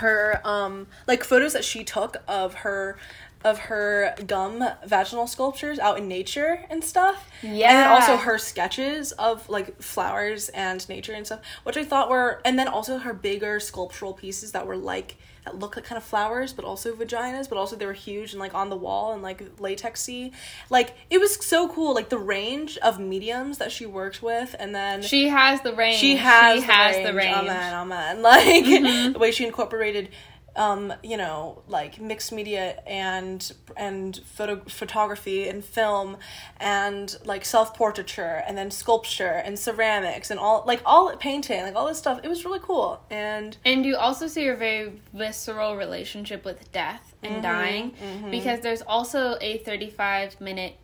[0.00, 2.96] her um like photos that she took of her
[3.44, 7.30] of her gum vaginal sculptures out in nature and stuff.
[7.42, 7.68] Yeah.
[7.68, 12.08] And then also her sketches of like flowers and nature and stuff, which I thought
[12.10, 15.98] were and then also her bigger sculptural pieces that were like that look like kind
[15.98, 19.12] of flowers but also vaginas, but also they were huge and like on the wall
[19.12, 20.32] and like latexy.
[20.70, 24.74] Like it was so cool, like the range of mediums that she worked with and
[24.74, 25.98] then she has the range.
[26.00, 27.06] she has, she the, has range.
[27.06, 27.36] the range.
[27.36, 28.22] Amen, amen.
[28.22, 29.12] Like Mhm.
[29.12, 30.08] the way she incorporated,
[30.56, 36.16] um, you know, like mixed media and and photo photography and film
[36.60, 41.74] and like self portraiture and then sculpture and ceramics and all like all painting like
[41.74, 42.20] all this stuff.
[42.22, 47.14] It was really cool and And you also see her very visceral relationship with death
[47.22, 48.30] and Mhm, dying mhm.
[48.30, 50.76] because there's also a 35 minute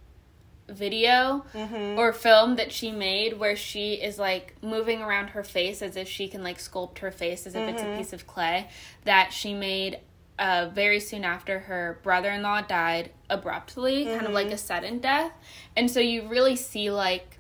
[0.71, 1.99] video Mhm.
[1.99, 6.09] or film that she made where she is like moving around her face as if
[6.09, 7.99] she can like sculpt her face as if it's a Mhm.
[7.99, 8.69] piece of clay
[9.05, 9.99] that she made
[10.39, 14.53] uh, very soon after her brother-in-law died abruptly kind of like Mhm.
[14.53, 15.33] a sudden death
[15.77, 17.37] and so you really see like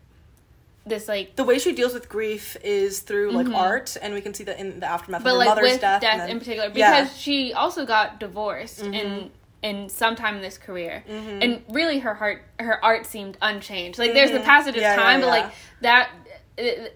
[0.87, 3.57] this like the way she deals with grief is through like Mhm.
[3.57, 5.81] art and we can see that in the aftermath but of her like mother's with
[5.81, 7.15] death, death, then- in particular because Yeah.
[7.17, 8.95] she also got divorced Mhm.
[8.95, 9.31] in
[9.63, 11.45] in sometime in this career Mhm.
[11.45, 14.45] and really her heart her art seemed unchanged like there's the Mhm.
[14.45, 15.33] passage of Yeah, yeah, time but yeah.
[15.33, 16.11] like that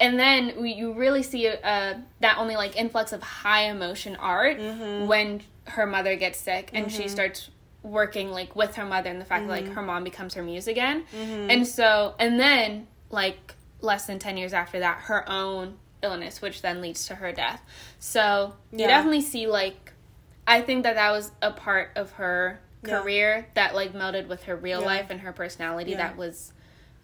[0.00, 4.58] and then we, you really see uh, that only like influx of high emotion art
[4.58, 5.06] Mhm.
[5.06, 7.10] when her mother gets sick and she Mhm.
[7.10, 7.50] starts
[7.82, 9.74] working like with her mother and the fact that like Mhm.
[9.74, 14.54] her mom becomes her muse again and so and then like less than 10 years
[14.54, 17.60] after that her own illness which then leads to her death
[17.98, 19.83] so you definitely see like
[20.46, 23.00] i think that that was a part of her Yeah.
[23.00, 24.86] career that like melded with her real Yeah.
[24.86, 25.98] life and her personality Yeah.
[25.98, 26.52] that was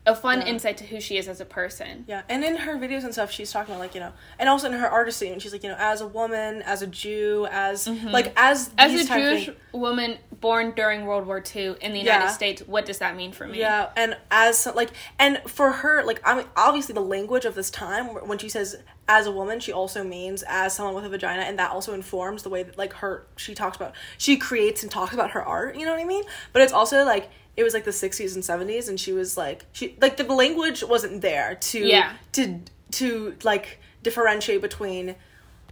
[0.07, 3.05] a fun insight to who she is as a person Yeah, and in her videos
[3.05, 5.53] and stuff, she's talking about like you know, and also in her artistry, and she's
[5.53, 8.11] like you know, as a woman, as a Jew, as Mhm.
[8.11, 12.31] like as as a jewish thing- woman born during world war ii in the united
[12.31, 16.21] states what does that mean for me Yeah, and as like, and for her, like,
[16.25, 18.77] I mean, obviously the language of this time when she says
[19.11, 22.45] as a woman, she also means as someone with a vagina, and that also informs
[22.45, 25.75] the way that like her she talks about she creates and talks about her art.
[25.77, 26.23] You know what I mean?
[26.53, 29.67] But it's also like it was like the sixties and seventies, and she was like
[29.73, 32.13] she like the language wasn't there to Yeah.
[32.33, 32.61] to
[32.93, 35.17] to like differentiate between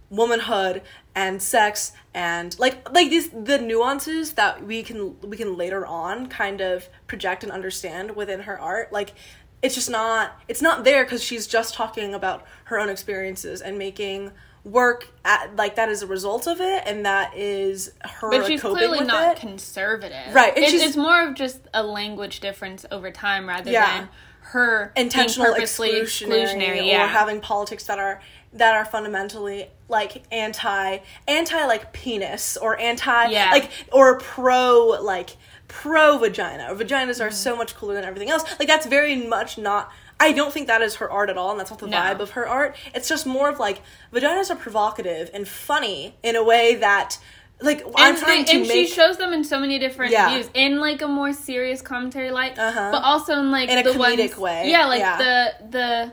[0.09, 0.81] womanhood
[1.15, 6.27] and sex and like like these the nuances that we can we can later on
[6.27, 9.13] kind of project and understand within her art like
[9.61, 13.77] it's just not it's not there because she's just talking about her own experiences and
[13.77, 14.31] making
[14.63, 18.61] work at like that is a result of it and that is her but she's
[18.61, 19.39] coping clearly not it.
[19.39, 23.99] conservative Right, it's, it's more of just a language difference over time rather Yeah.
[24.01, 24.09] than
[24.41, 26.43] her intentional purposely exclusionary,
[26.89, 28.21] exclusionary or having politics that are
[28.53, 33.51] that are fundamentally like anti anti like penis or anti Yeah.
[33.51, 35.37] like or pro like
[35.69, 36.67] pro vagina.
[36.75, 37.25] Vaginas Mm.
[37.27, 38.43] are so much cooler than everything else.
[38.59, 39.89] Like that's very much not
[40.21, 41.95] I don't think that is her art at all, and that's not the No.
[41.97, 42.75] vibe of her art.
[42.93, 43.81] It's just more of like
[44.13, 47.17] vaginas are provocative and funny in a way that
[47.61, 50.29] like I'm trying they- to and make she shows them in so many different Yeah.
[50.29, 52.89] views in like a more serious commentary light Uh-huh.
[52.91, 55.17] but also in like In a the comedic ones, way, yeah like yeah.
[55.17, 56.11] the the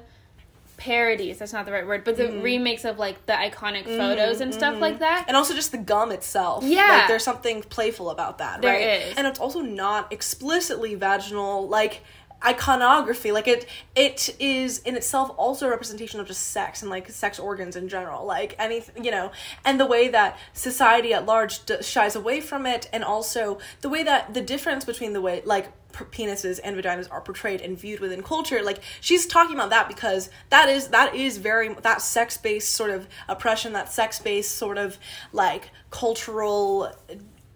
[0.77, 2.43] parodies that's not the right word but the Mm-hmm.
[2.43, 6.13] remakes of like the iconic photos and stuff like that and also just the gum
[6.13, 6.65] itself.
[6.65, 6.87] Yeah.
[6.99, 9.03] like there's something playful about that, There right?
[9.09, 9.15] is.
[9.17, 12.03] and it's also not explicitly vaginal, like
[12.47, 13.33] iconography.
[13.33, 17.39] Like it, it is in itself also a representation of just sex and like sex
[17.39, 18.25] organs in general.
[18.25, 19.33] Like anything, you know,
[19.65, 23.89] and the way that society at large d- shies away from it, and also the
[23.89, 28.01] way that the difference between the way like penises and vaginas are portrayed and viewed
[28.01, 32.71] within culture like she's talking about that because that is that is very that sex-based
[32.71, 34.99] sort of oppression that sex-based sort of
[35.33, 36.93] like cultural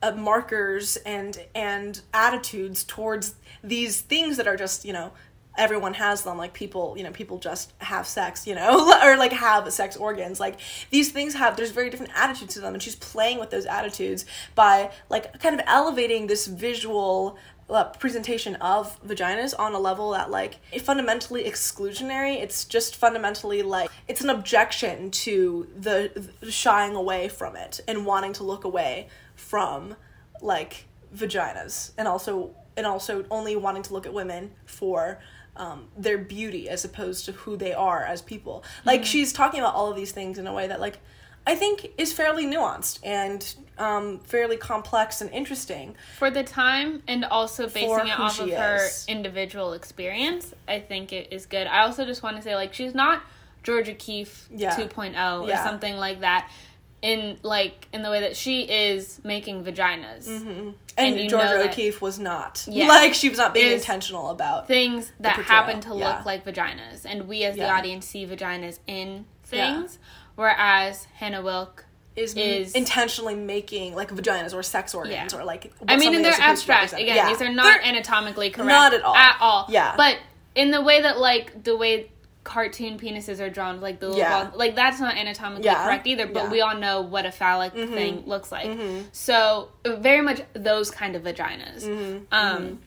[0.03, 5.13] uh, markers and and attitudes towards these things that are just you know
[5.59, 9.33] everyone has them like people you know people just have sex you know or like
[9.33, 10.41] have sex organs.
[10.41, 10.59] Like
[10.91, 14.25] these things have there's very different attitudes to them and she's playing with those attitudes
[14.55, 17.39] by like kind of elevating this visual
[17.71, 22.37] uh, presentation of vaginas on a level that like fundamentally exclusionary.
[22.43, 28.05] It's just fundamentally like it's an objection to the, the shying away from it and
[28.05, 29.97] wanting to look away from
[30.41, 31.93] like vaginas.
[31.97, 35.19] And also and also only wanting to look at women for
[35.57, 38.65] um, their beauty as opposed to who they are as people.
[38.85, 40.99] Like she's talking about all of these things in a way that like
[41.47, 45.97] I think is fairly nuanced and um, fairly complex and interesting.
[46.19, 51.13] for the time and also basing it off of she her individual experience i think
[51.15, 53.23] it is good i also just want to say like she's not
[53.63, 54.77] georgia keefe Yeah.
[54.77, 55.65] 2.0 or Yeah.
[55.65, 56.51] something like that
[57.03, 60.71] in like in the way that she is making vaginas mm-hmm.
[60.99, 62.67] And, And you Georgia O'Keeffe was not.
[62.71, 62.89] Yeah.
[62.89, 64.67] Like she was not being intentional about.
[64.67, 66.17] things that happen to yeah.
[66.17, 69.99] look like vaginas and we as the audience see vaginas in things
[70.35, 71.85] whereas Hannah Wilke
[72.17, 75.39] is, is- intentionally making like vaginas or sex organs Yeah.
[75.39, 75.73] or like.
[75.89, 77.03] I mean, and they're is supposed to abstract.
[77.03, 77.29] Again, Yeah.
[77.29, 78.69] these are not They're- anatomically correct.
[78.69, 79.15] Not at all.
[79.15, 79.67] At all.
[79.69, 79.95] Yeah.
[79.97, 80.19] But
[80.55, 82.11] in the way that, like, the way
[82.43, 84.45] cartoon penises are drawn, like the little Yeah.
[84.45, 85.85] balls, like that's not anatomically Yeah.
[85.85, 86.27] correct either.
[86.27, 86.43] But Yeah.
[86.45, 86.53] Mm-hmm.
[86.53, 88.71] we all know what a phallic thing looks like.
[89.13, 91.85] So very much those kind of vaginas.
[91.85, 92.25] Mm-hmm.
[92.33, 92.79] Um.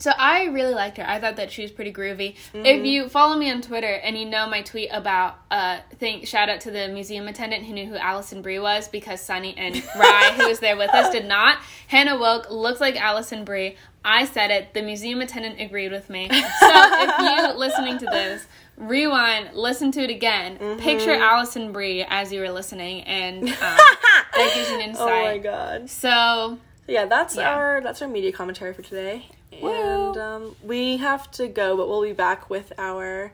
[0.00, 1.08] So I really liked her.
[1.08, 2.34] I thought that she was pretty groovy.
[2.52, 2.66] Mm-hmm.
[2.66, 6.48] If you follow me on Twitter and you know my tweet about uh thing shout
[6.50, 10.34] out to the museum attendant who knew who Alison Brie was because Sunny and Rye,
[10.36, 11.58] who was there with us, did not.
[11.86, 13.76] Hannah Wilke looks like Alison Brie.
[14.04, 14.74] I said it.
[14.74, 16.28] The museum attendant agreed with me.
[16.28, 16.36] So
[16.70, 20.58] if you listening to this, rewind, listen to it again.
[20.58, 20.80] Mm-hmm.
[20.80, 25.02] Picture Alison Brie as you were listening, and um, that gives you an insight.
[25.02, 25.90] Oh my god.
[25.90, 27.54] So Yeah, that's Yeah.
[27.54, 29.26] our that's our media commentary for today.
[29.62, 29.70] Woo.
[29.70, 33.32] And um, we have to go, but we'll be back with our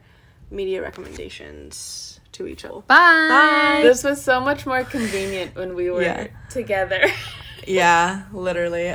[0.50, 2.80] media recommendations to each other.
[2.82, 3.26] Bye.
[3.28, 3.80] Bye.
[3.82, 6.26] This was so much more convenient when we were Yeah.
[6.50, 7.04] together.
[7.66, 8.94] Yeah, literally.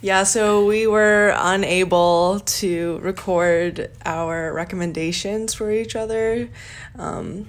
[0.00, 6.50] Yeah, so we were unable to record our recommendations for each other
[6.98, 7.46] um,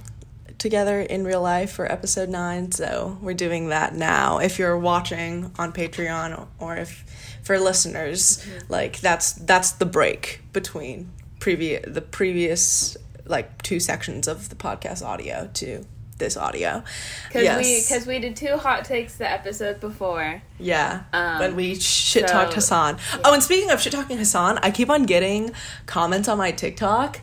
[0.57, 2.71] together in real life for episode nine.
[2.71, 4.37] So we're doing that now.
[4.39, 7.03] If you're watching on Patreon or if
[7.43, 12.95] for listeners, like that's that's the break between previous the previous
[13.25, 15.85] like two sections of the podcast audio to
[16.17, 16.83] this audio.
[17.27, 20.41] Because we because we did two hot takes the episode before.
[20.59, 21.03] Yeah.
[21.11, 22.97] Um, when we shit talked so- Hasan.
[23.23, 25.51] Oh, and speaking of shit talking Hasan, I keep on getting
[25.85, 27.19] comments on my TikTok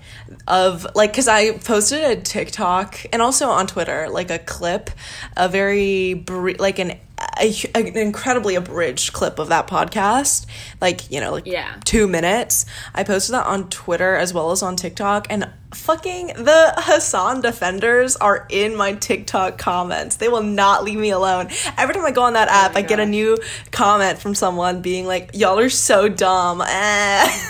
[0.46, 4.90] of like because I posted a TikTok and also on Twitter like a clip,
[5.36, 6.92] a very br- like an
[7.38, 10.46] a, an incredibly abridged clip of that podcast,
[10.80, 11.74] like you know like Yeah.
[11.84, 12.64] two minutes.
[12.94, 18.16] I posted that on Twitter as well as on TikTok, and fucking the Hasan defenders
[18.16, 20.16] are in my TikTok comments.
[20.16, 21.48] They will not leave me alone.
[21.78, 23.38] Every time I go on that app, I get a new
[23.70, 27.46] comment from someone being like, "Y'all are so dumb." Eh.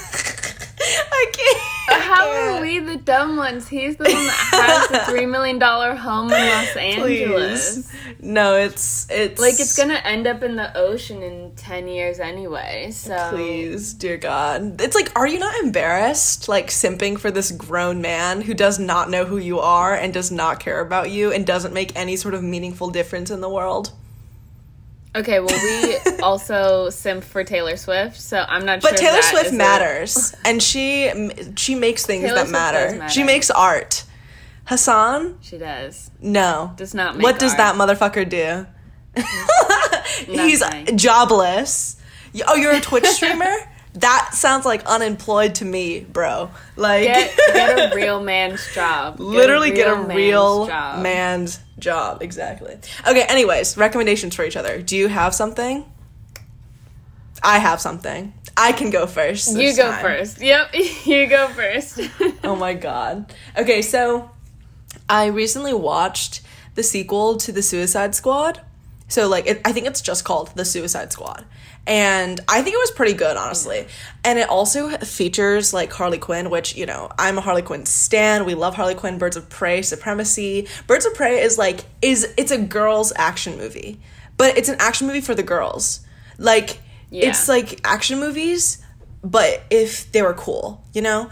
[1.13, 1.61] I can't.
[1.91, 2.59] I How can't.
[2.59, 3.69] are we the dumb ones?
[3.69, 7.75] He's the one that has the three million dollar home in Los Angeles.
[7.75, 7.93] Please.
[8.21, 12.91] No, it's it's Like it's gonna end up in the ocean in ten years anyway.
[12.93, 14.81] So Please, dear God.
[14.81, 19.11] It's like, are you not embarrassed, like, simping for this grown man who does not
[19.11, 22.35] know who you are and does not care about you and doesn't make any sort
[22.35, 23.93] of meaningful difference in the world?
[25.17, 28.99] Okay, well we also simp for Taylor Swift, so I'm not But sure.
[29.09, 31.11] Taylor Swift is a- matters, and she
[31.57, 32.97] she makes things Taylor that matter.
[32.97, 33.13] matter.
[33.13, 34.05] She makes art.
[34.69, 36.13] Hasan, She does.
[36.21, 36.73] no.
[36.77, 38.67] Does not make what does that motherfucker do?
[40.27, 40.63] He's
[40.95, 41.97] jobless.
[42.47, 43.53] Oh, you're a Twitch streamer?
[43.95, 46.49] that sounds like unemployed to me, bro.
[46.77, 49.17] Like Get get a real man's job.
[49.17, 51.03] Get literally get a man's real job.
[51.03, 52.23] man's job.
[52.23, 52.77] Exactly.
[53.07, 54.81] Okay, anyways, recommendations for each other.
[54.83, 55.85] Do you have something?
[57.43, 58.35] I have something.
[58.57, 59.57] I can go first.
[59.57, 60.03] You go time.
[60.03, 60.41] first.
[60.41, 60.75] Yep,
[61.05, 62.01] you go first.
[62.45, 63.33] Oh my god.
[63.57, 64.31] Okay, so
[65.09, 66.41] I recently watched
[66.75, 68.61] the sequel to The Suicide Squad.
[69.09, 71.45] So like it, I think it's just called The Suicide Squad.
[71.87, 73.87] And I think it was pretty good, honestly.
[74.23, 78.45] And it also features like Harley Quinn, which, you know, I'm a Harley Quinn stan.
[78.45, 80.69] We love Harley Quinn, Birds of Prey, Supremacy.
[80.87, 84.01] Birds of Prey is like is it's a girls action movie.
[84.37, 86.01] But it's an action movie for the girls.
[86.39, 86.79] Like
[87.11, 88.79] it's like action movies,
[89.23, 91.31] but if they were cool, you know?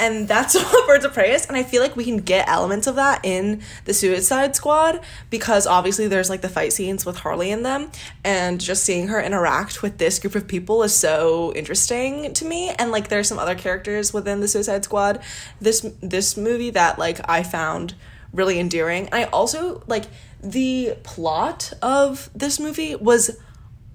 [0.00, 1.46] And that's what Birds of Prey is.
[1.46, 5.66] And I feel like we can get elements of that in the Suicide Squad because
[5.66, 7.90] obviously there's like the fight scenes with Harley in them.
[8.24, 12.70] And just seeing her interact with this group of people is so interesting to me.
[12.70, 15.20] And like there's some other characters within the Suicide Squad,
[15.60, 17.94] this this movie that like I found
[18.32, 19.08] really endearing.
[19.12, 20.04] I also like
[20.42, 23.38] the plot of this movie was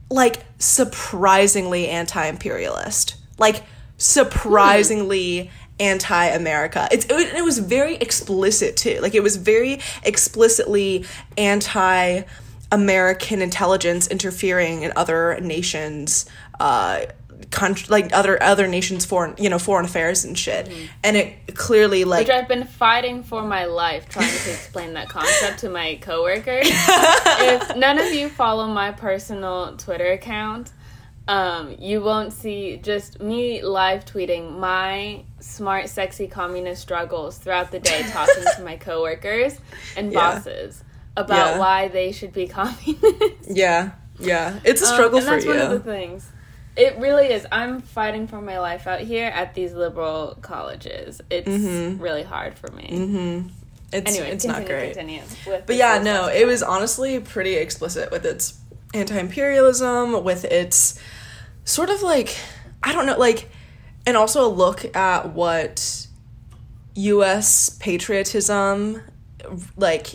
[0.09, 3.63] like surprisingly anti-imperialist like
[3.97, 6.87] surprisingly anti-america.
[6.91, 8.99] It's it, it was very explicit too.
[9.01, 11.05] Like it was very explicitly
[11.37, 12.23] anti
[12.71, 16.25] American intelligence interfering in other nations
[16.59, 17.05] uh
[17.51, 20.71] country like other other nations foreign you know foreign affairs and shit.
[21.03, 25.09] And it clearly like Which I've been fighting for my life trying to explain that
[25.09, 26.67] concept to my coworkers.
[26.69, 30.71] if none of you follow my personal Twitter account,
[31.27, 37.79] um, you won't see just me live tweeting my smart, sexy communist struggles throughout the
[37.79, 39.57] day, talking to my coworkers
[39.95, 40.19] and Yeah.
[40.35, 40.83] bosses
[41.15, 41.59] about Yeah.
[41.59, 43.47] why they should be communists.
[43.49, 46.27] yeah yeah it's a Um, struggle and for that's you one of the things.
[46.75, 47.45] It really is.
[47.51, 51.21] I'm fighting for my life out here at these liberal colleges.
[51.29, 52.89] It's really hard for me.
[52.91, 53.47] mm-hmm
[53.93, 55.21] it's Anyway, it's continue, not great Continue
[55.67, 58.59] But yeah, no, it was honestly pretty explicit with its
[58.93, 60.99] anti imperialism, with its
[61.65, 62.37] sort of like,
[62.81, 63.49] I don't know, like,
[64.05, 66.07] and also a look at what
[66.95, 69.01] US patriotism,
[69.77, 70.07] like,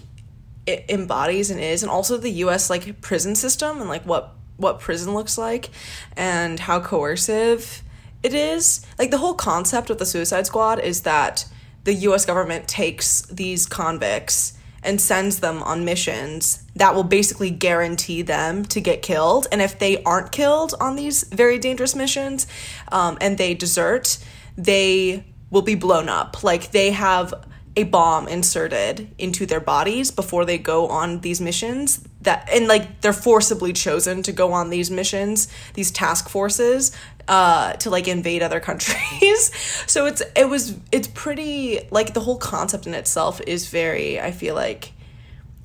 [0.66, 4.80] it embodies and is, and also the US, like, prison system and, like, what what
[4.80, 5.70] prison looks like
[6.16, 7.82] and how coercive
[8.22, 8.84] it is.
[8.98, 11.46] Like the whole concept of the suicide squad is that
[11.84, 18.22] the US government takes these convicts and sends them on missions that will basically guarantee
[18.22, 19.46] them to get killed.
[19.50, 22.46] And if they aren't killed on these very dangerous missions
[22.92, 24.18] um, and they desert,
[24.56, 26.44] they will be blown up.
[26.44, 27.34] Like they have
[27.78, 33.00] a bomb inserted into their bodies before they go on these missions that and like
[33.02, 36.90] they're forcibly chosen to go on these missions these task forces
[37.28, 39.52] uh to like invade other countries.
[39.86, 44.32] So it's it was it's pretty like the whole concept in itself is very i
[44.32, 44.92] feel like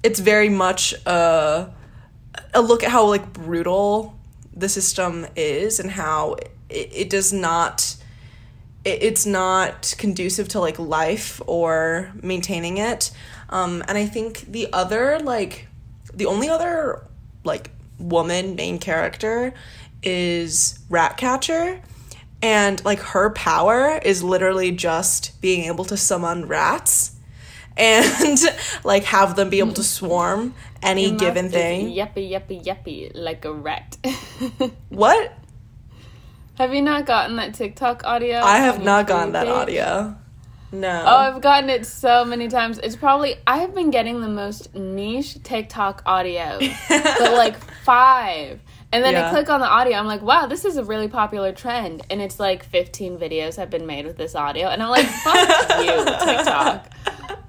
[0.04, 1.74] it's very much a
[2.54, 4.16] a look at how like brutal
[4.56, 6.34] the system is and how
[6.70, 7.96] it, it does not
[8.86, 13.12] it's not conducive to like life or maintaining it.
[13.50, 15.68] Um and i think the other like
[16.14, 17.06] the only other
[17.44, 19.54] like woman main character
[20.02, 21.82] is ratcatcher.
[22.42, 27.12] And like her power is literally just being able to summon rats
[27.78, 28.38] and
[28.84, 31.88] like have them be able to swarm any given thing.
[31.88, 33.98] Yuppie, yuppie, yuppie, like a rat.
[34.90, 35.34] what
[36.58, 38.40] have you not gotten that TikTok audio?
[38.40, 39.54] i have not gotten that page?
[39.56, 40.16] audio
[40.72, 42.80] no Oh, I've gotten it so many times.
[42.80, 46.58] It's probably I have been getting the most niche TikTok audio,
[46.90, 48.60] but like five.
[48.92, 49.28] And then Yeah.
[49.28, 49.98] I click on the audio.
[49.98, 52.02] I'm like, wow, this is a really popular trend.
[52.10, 55.84] And it's like 15 videos have been made with this audio, and I'm like, fuck
[55.86, 56.88] you, TikTok.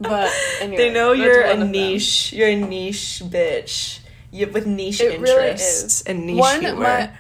[0.00, 0.30] But
[0.61, 1.70] anyway, they know you're a of them.
[1.70, 4.00] niche you're a niche bitch
[4.32, 6.02] you with niche It really interests is.
[6.02, 7.11] and niche One, humor my-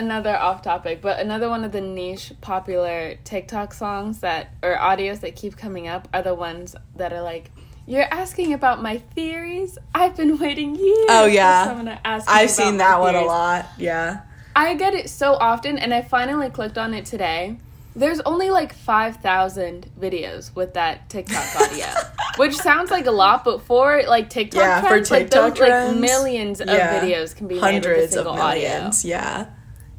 [0.00, 5.20] another off topic, but another one of the niche popular TikTok songs that or audios
[5.20, 7.50] that keep coming up are the ones that are like,
[7.86, 9.78] "You're asking about my theories.
[9.94, 11.64] I've been waiting years." Oh, yeah.
[11.66, 14.20] someone to ask i've seen that one a lot yeah
[14.54, 17.56] I get it so often, and I finally clicked on it today.
[17.94, 21.86] There's only like 5,000 videos with that TikTok audio,
[22.36, 25.58] which sounds like a lot, but for like TikTok Yeah, for trends, like TikTok those
[25.58, 27.00] trends, like millions of yeah.
[27.00, 28.68] videos can be made with a hundreds of single audio.
[28.70, 29.46] millions yeah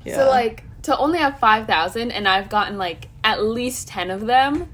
[0.06, 4.26] yeah So like to only have 5,000 and I've gotten like at least 10 of
[4.26, 4.68] them,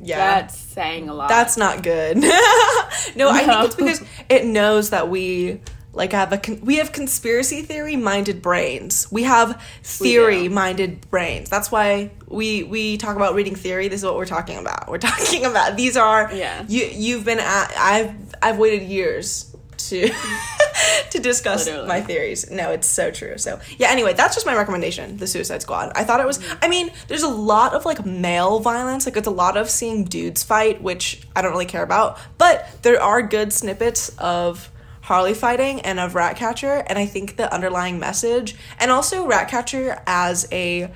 [0.00, 1.28] yeah that's saying a lot.
[1.28, 2.16] That's not good.
[3.16, 5.60] no, I think it's because it knows that we
[5.92, 9.10] like have a con- we have conspiracy theory minded brains.
[9.10, 11.48] We have theory minded brains.
[11.48, 13.88] That's why we we talk about reading theory.
[13.88, 14.88] This is what we're talking about.
[14.88, 16.64] We're talking about these are Yeah.
[16.68, 20.08] You you've been at I've I've waited years to
[21.10, 21.88] to discuss Literally.
[21.88, 22.50] my theories.
[22.50, 23.38] No, it's so true.
[23.38, 23.90] So yeah.
[23.90, 25.16] Anyway, that's just my recommendation.
[25.16, 25.92] The Suicide Squad.
[25.94, 26.38] I thought it was.
[26.38, 26.64] Mm-hmm.
[26.64, 29.06] I mean, there's a lot of like male violence.
[29.06, 32.18] Like it's a lot of seeing dudes fight, which I don't really care about.
[32.38, 34.70] But there are good snippets of
[35.02, 40.48] Harley fighting and of Ratcatcher, and I think the underlying message, and also Ratcatcher as
[40.50, 40.90] a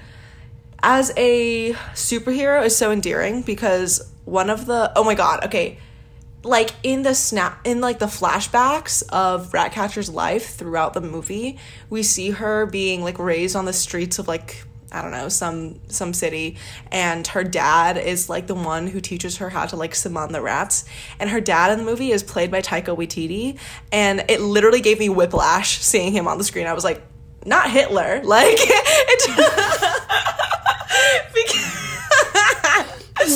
[0.83, 5.79] as a superhero is so endearing because one of the oh my god okay
[6.43, 11.59] like in the snap in like the flashbacks of Ratcatcher's life throughout the movie,
[11.91, 15.81] we see her being like raised on the streets of like I don't know some
[15.89, 16.57] some city,
[16.91, 20.41] and her dad is like the one who teaches her how to like summon the
[20.41, 20.87] rats,
[21.21, 23.59] and her dad in the movie is played by Taika Waititi,
[23.93, 26.67] and it literally gave me whiplash seeing him on the screen.
[26.67, 27.03] I was like,
[27.45, 28.59] not Hitler, like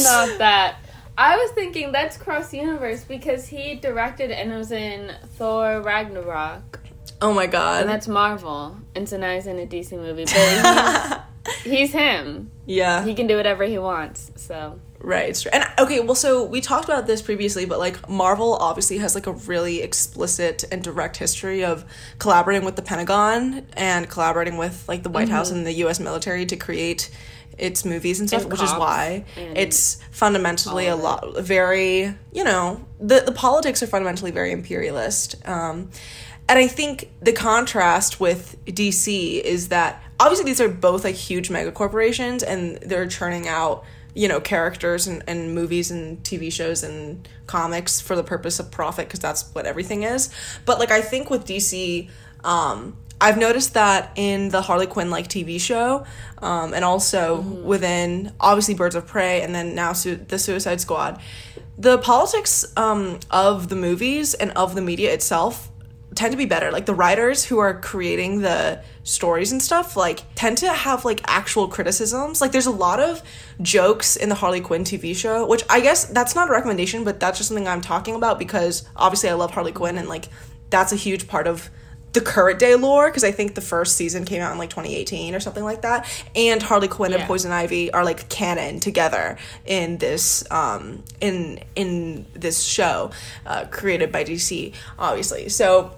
[0.03, 0.77] not that.
[1.17, 6.81] I was thinking that's cross universe because he directed and was in Thor Ragnarok.
[7.21, 8.77] oh my god, And that's Marvel.
[8.95, 10.25] And so now he's in a DC movie.
[10.25, 12.51] But he's, he's him.
[12.67, 14.33] yeah, He can do whatever he wants.
[14.37, 15.31] So Right.
[15.31, 15.51] It's true.
[15.53, 19.27] And okay, well, so we talked about this previously, but like Marvel obviously has like
[19.27, 21.85] a really explicit and direct history of
[22.21, 25.35] collaborating with the Pentagon and collaborating with like the White mm-hmm.
[25.35, 25.99] House and the U.S.
[25.99, 27.11] military to create
[27.59, 32.85] its movies and stuff, And which is why it's fundamentally a lot very you know
[33.01, 35.37] the the politics are fundamentally very imperialist.
[35.47, 35.91] Um,
[36.49, 41.51] and I think the contrast with DC is that obviously these are both like huge
[41.51, 43.85] mega corporations and they're churning out
[44.15, 48.71] you know characters and, and movies and tv shows and comics for the purpose of
[48.71, 50.31] profit because that's what everything is
[50.67, 52.09] but like i think with dc
[52.45, 56.05] um i've noticed that in the harley quinn like tv show
[56.39, 61.21] um and also within obviously birds of prey and then now su- the suicide squad
[61.79, 65.73] the politics um of the movies and of the media itself
[66.15, 66.71] tend to be better.
[66.71, 71.21] Like the writers who are creating the stories and stuff like tend to have like
[71.27, 72.41] actual criticisms.
[72.41, 73.23] Like there's a lot of
[73.61, 77.21] jokes in the Harley Quinn TV show, which I guess that's not a recommendation, but
[77.21, 80.29] that's just something I'm talking about because obviously I love Harley Quinn and like
[80.71, 81.71] that's a huge part of
[82.13, 85.35] the current day lore because I think the first season came out in like 2018
[85.35, 86.07] or something like that.
[86.35, 92.27] And Harley Quinn and Poison Ivy are like canon together in this um in in
[92.35, 93.11] this show
[93.47, 95.49] uh, created by DC, obviously.
[95.49, 95.93] So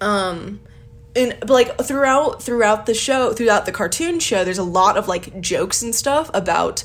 [0.00, 0.60] um
[1.14, 5.40] and like throughout throughout the show throughout the cartoon show there's a lot of like
[5.40, 6.84] jokes and stuff about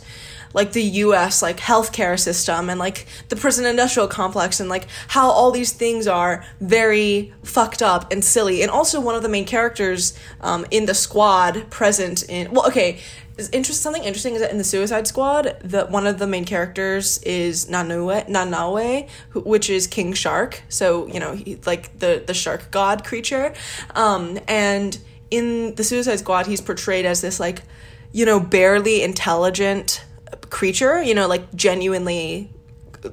[0.54, 5.30] like the US like healthcare system and like the prison industrial complex and like how
[5.30, 9.46] all these things are very fucked up and silly and also one of the main
[9.46, 13.00] characters um, in the squad present in well okay
[13.38, 16.46] is interest something interesting is that in the Suicide Squad, that one of the main
[16.46, 20.62] characters is Nanue, Nanaue, who, which is King Shark.
[20.70, 23.54] So you know, he, like the the shark god creature.
[23.96, 24.98] Um, and
[25.32, 27.64] in the Suicide Squad, he's portrayed as this like,
[28.12, 30.06] you know, barely intelligent
[30.54, 31.02] creature.
[31.02, 32.50] You know, like genuinely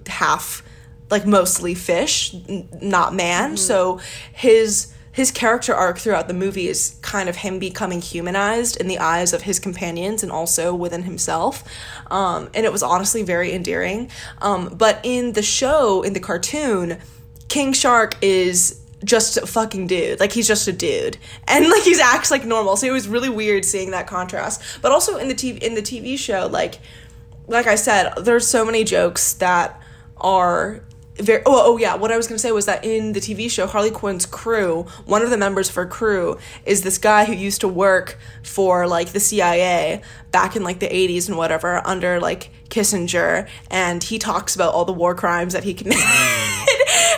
[0.07, 0.62] half
[1.11, 3.57] like mostly fish n- not man.
[3.57, 4.01] So
[4.32, 8.99] his his character arc throughout the movie is kind of him becoming humanized in the
[8.99, 11.64] eyes of his companions and also within himself.
[12.12, 14.09] Um, and it was honestly very endearing.
[14.41, 16.99] Um, but in the show in the cartoon
[17.49, 20.20] king shark is just a fucking dude.
[20.20, 21.16] Like he's just a dude.
[21.49, 22.76] And like he's acts like normal.
[22.76, 24.62] So it was really weird seeing that contrast.
[24.80, 26.78] But also in the tv in the tv show like
[27.51, 29.80] like I said, there's so many jokes that
[30.16, 30.82] are
[31.16, 31.42] very.
[31.44, 31.96] Oh, oh yeah.
[31.96, 35.22] What I was gonna say was that in the TV show Harley Quinn's crew, one
[35.22, 39.20] of the members for crew is this guy who used to work for like the
[39.20, 44.72] CIA back in like the 80s and whatever under like Kissinger, and he talks about
[44.72, 46.05] all the war crimes that he committed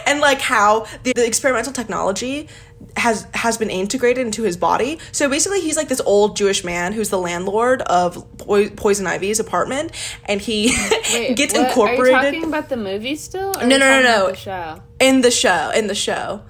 [0.06, 2.48] and like how the, the experimental technology
[2.96, 4.98] has has been integrated into his body.
[5.12, 9.40] So basically, he's like this old Jewish man who's the landlord of Poi- Poison Ivy's
[9.40, 9.92] apartment,
[10.26, 10.76] and he
[11.12, 13.50] Wait, gets what- incorporated Are you talking about the movie still?
[13.58, 14.30] Or No, no, no, no.
[14.30, 14.82] The show.
[15.00, 15.70] in the show.
[15.74, 16.42] In the show.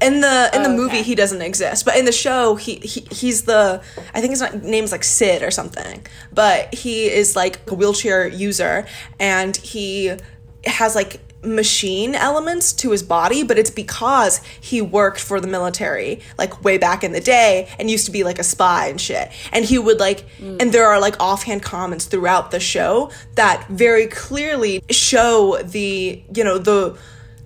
[0.00, 1.02] In the in the Oh, movie, okay.
[1.02, 3.80] he doesn't exist, but in the show, he, he he's the
[4.12, 8.26] I think his name is like Sid or something, but he is like a wheelchair
[8.26, 8.84] user,
[9.20, 10.16] and he
[10.66, 16.20] has like machine elements to his body, but it's because he worked for the military
[16.38, 19.30] like way back in the day and used to be like a spy and shit.
[19.52, 20.60] And he would like mm.
[20.60, 26.44] and there are like offhand comments throughout the show that very clearly show the, you
[26.44, 26.96] know, the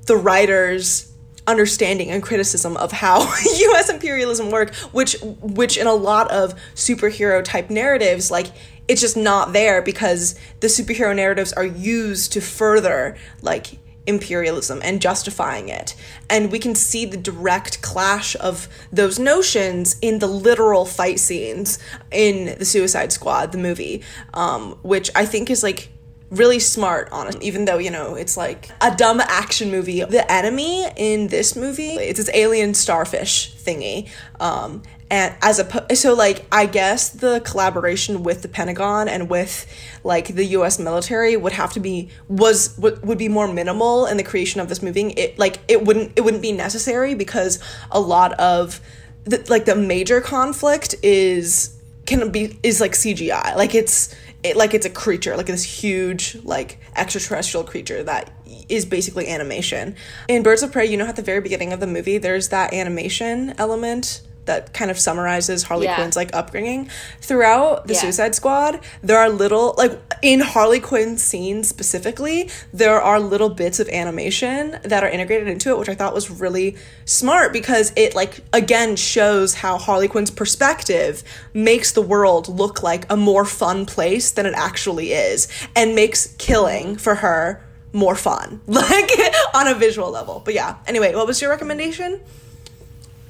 [0.07, 1.13] the writers
[1.47, 7.43] understanding and criticism of how US imperialism work which which in a lot of superhero
[7.45, 8.49] type narratives like
[8.89, 15.01] it's just not there because the superhero narratives are used to further like imperialism and
[15.01, 15.95] justifying it.
[16.31, 21.79] And we can see the direct clash of those notions in the literal fight scenes
[22.11, 24.03] in the suicide squad the movie
[24.35, 25.89] um, which i think is like
[26.31, 30.03] really smart honest even though you know it's like a dumb action movie.
[30.03, 34.09] The enemy in this movie it's this alien starfish thingy
[34.41, 39.67] um and as a so like i guess the collaboration with the pentagon and with
[40.03, 44.17] like the us military would have to be was would, would be more minimal in
[44.17, 47.59] the creation of this movie it like it wouldn't it wouldn't be necessary because
[47.91, 48.81] a lot of
[49.25, 51.77] the, like the major conflict is
[52.07, 56.37] can be is like cgi like it's it, like it's a creature like this huge
[56.45, 58.31] like extraterrestrial creature that
[58.69, 59.97] is basically animation.
[60.29, 62.73] In birds of prey you know at the very beginning of the movie there's that
[62.73, 65.97] animation element that kind of summarizes Harley Yeah.
[65.97, 66.89] Quinn's like upbringing.
[67.21, 68.01] Throughout the Yeah.
[68.01, 73.79] Suicide Squad, there are little like in Harley Quinn's scenes specifically, there are little bits
[73.81, 78.15] of animation that are integrated into it, which I thought was really smart because it
[78.15, 81.23] like again shows how Harley Quinn's perspective
[81.53, 86.35] makes the world look like a more fun place than it actually is and makes
[86.39, 89.11] killing for her more fun like
[89.55, 92.21] on a visual level but yeah anyway what was your recommendation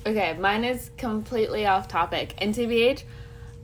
[0.06, 2.34] Okay, mine is completely off topic.
[2.38, 3.02] And TBH,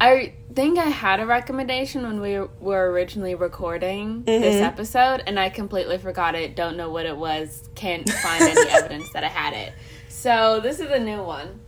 [0.00, 4.64] I think I had a recommendation when we were originally recording this mm-hmm.
[4.64, 6.56] episode, and I completely forgot it.
[6.56, 7.68] Don't know what it was.
[7.76, 9.72] Can't find any evidence that I had it.
[10.08, 11.60] So this is a new one.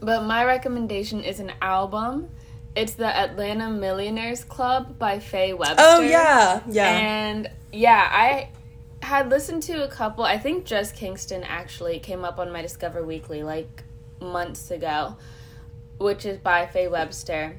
[0.00, 2.30] But my recommendation is an album.
[2.74, 5.76] It's the Atlanta Millionaires Club by Faye Webster.
[5.80, 8.48] oh yeah yeah And yeah, I
[9.02, 10.24] had listened to a couple.
[10.24, 13.82] I think Just Kingston actually came up on my Discover Weekly like
[14.20, 15.16] months ago,
[15.98, 17.56] which is by Faye Webster.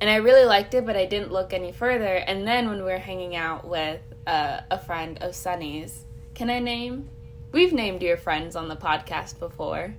[0.00, 2.14] And I really liked it, but I didn't look any further.
[2.16, 6.04] And then when we were hanging out with uh, a friend of Sunny's,
[6.34, 7.08] can I name?
[7.52, 9.94] We've named your friends on the podcast before.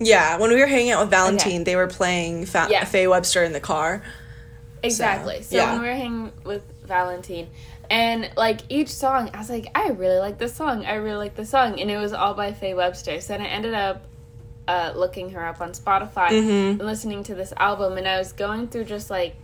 [0.00, 1.62] yeah when we were hanging out with valentine Okay.
[1.64, 2.84] they were playing Fa- Yeah.
[2.84, 4.02] faye webster in the car
[4.82, 5.42] Exactly.
[5.42, 5.72] So, yeah.
[5.74, 7.48] when we were hanging with Valentine,
[7.90, 10.84] and like each song, I was like, I really like this song.
[10.86, 13.20] I really like this song, and it was all by Faye Webster.
[13.20, 14.04] So then I ended up
[14.68, 16.80] uh, looking her up on Spotify Mm-hmm.
[16.80, 19.34] and listening to this album, and I was going through just like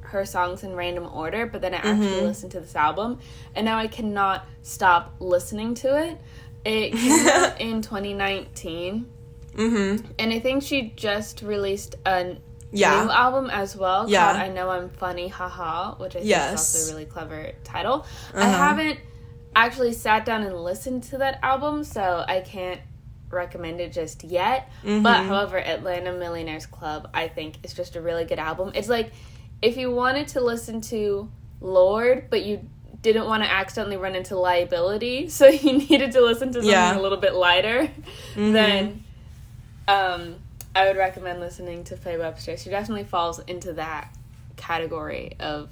[0.00, 2.24] her songs in random order, but then I actually Mm-hmm.
[2.26, 3.18] listened to this album,
[3.54, 6.18] and now I cannot stop listening to it.
[6.64, 9.06] It came out in 2019,
[9.54, 12.36] mm-hmm and I think she just released a
[12.72, 13.04] Yeah.
[13.04, 14.24] new album as well Yeah.
[14.32, 16.74] called I Know I'm Funny Haha, which I think Yes.
[16.74, 18.06] is also a really clever title.
[18.34, 18.50] I Uh-huh.
[18.50, 18.98] haven't
[19.54, 22.80] actually sat down and listened to that album, so I can't
[23.30, 24.70] recommend it just yet.
[24.84, 25.02] Mm-hmm.
[25.02, 28.72] But however, Atlanta Millionaires Club I think is just a really good album.
[28.74, 29.12] It's like
[29.60, 32.68] if you wanted to listen to Lorde, but you
[33.02, 36.90] didn't want to accidentally run into liability, so you needed to listen to something Yeah.
[36.90, 36.98] Mm-hmm.
[36.98, 37.90] a little bit lighter,
[38.36, 39.04] then
[39.88, 40.36] um,
[40.74, 42.56] I would recommend listening to Faye Webster.
[42.56, 44.14] She definitely falls into that
[44.56, 45.68] category of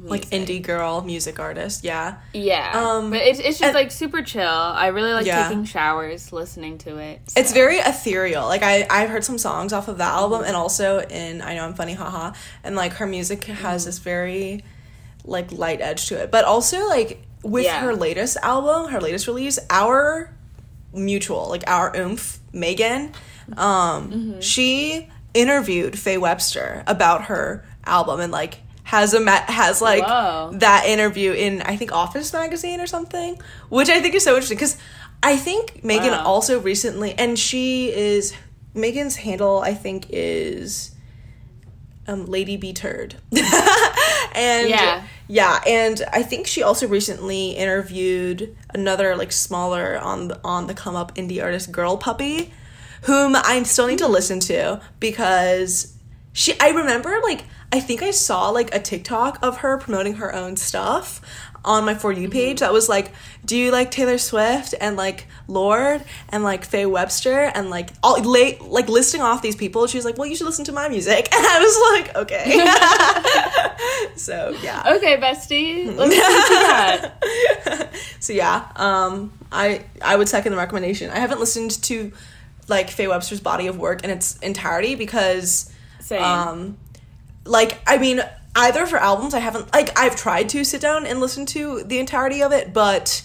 [0.00, 4.22] like indie girl music artist yeah Yeah, Um, but it's it's just and- like super
[4.22, 4.42] chill.
[4.48, 5.46] I really like Yeah.
[5.46, 7.20] taking showers listening to it.
[7.36, 8.44] It's very ethereal.
[8.44, 11.64] Like I, I've heard some songs off of that album, and also in I know
[11.64, 12.32] I'm funny, haha.
[12.64, 14.64] And like her music has this very
[15.24, 17.80] like light edge to it, but also like with Yeah.
[17.80, 20.34] her latest album, her latest release, our
[20.92, 23.12] mutual, like our oomph, Megan,
[23.56, 30.04] um, she interviewed Faye Webster about her album and like has a ma- has like
[30.06, 30.50] Whoa.
[30.54, 34.56] that interview in I think Office magazine or something, which I think is so interesting
[34.56, 34.76] because
[35.22, 36.24] I think Megan Wow.
[36.24, 38.34] also recently and she is
[38.74, 40.90] Megan's handle I think is
[42.06, 43.14] um, Lady B Turd.
[44.34, 45.02] and Yeah.
[45.28, 50.74] yeah, and I think she also recently interviewed another like smaller on the on the
[50.74, 52.52] come up indie artist Girl Puppy,
[53.04, 55.96] whom I still need to listen to because
[56.32, 60.34] she I remember like I think I saw like a TikTok of her promoting her
[60.34, 61.20] own stuff
[61.64, 63.10] on my for you page that was like,
[63.44, 68.20] do you like Taylor Swift and like Lorde and like Faye Webster and like all
[68.20, 69.86] late like listing off these people.
[69.86, 74.12] She was like, well, you should listen to my music, and I was like, okay.
[74.16, 74.94] so yeah.
[74.96, 75.86] Okay, bestie.
[75.96, 77.90] Let's listen to that.
[78.20, 81.10] So yeah, um, I I would second the recommendation.
[81.10, 82.12] I haven't listened to
[82.68, 86.22] like Faye Webster's body of work in its entirety because Same.
[86.22, 86.78] um
[87.44, 88.20] like I mean
[88.54, 91.98] either for albums I haven't like I've tried to sit down and listen to the
[91.98, 93.24] entirety of it, but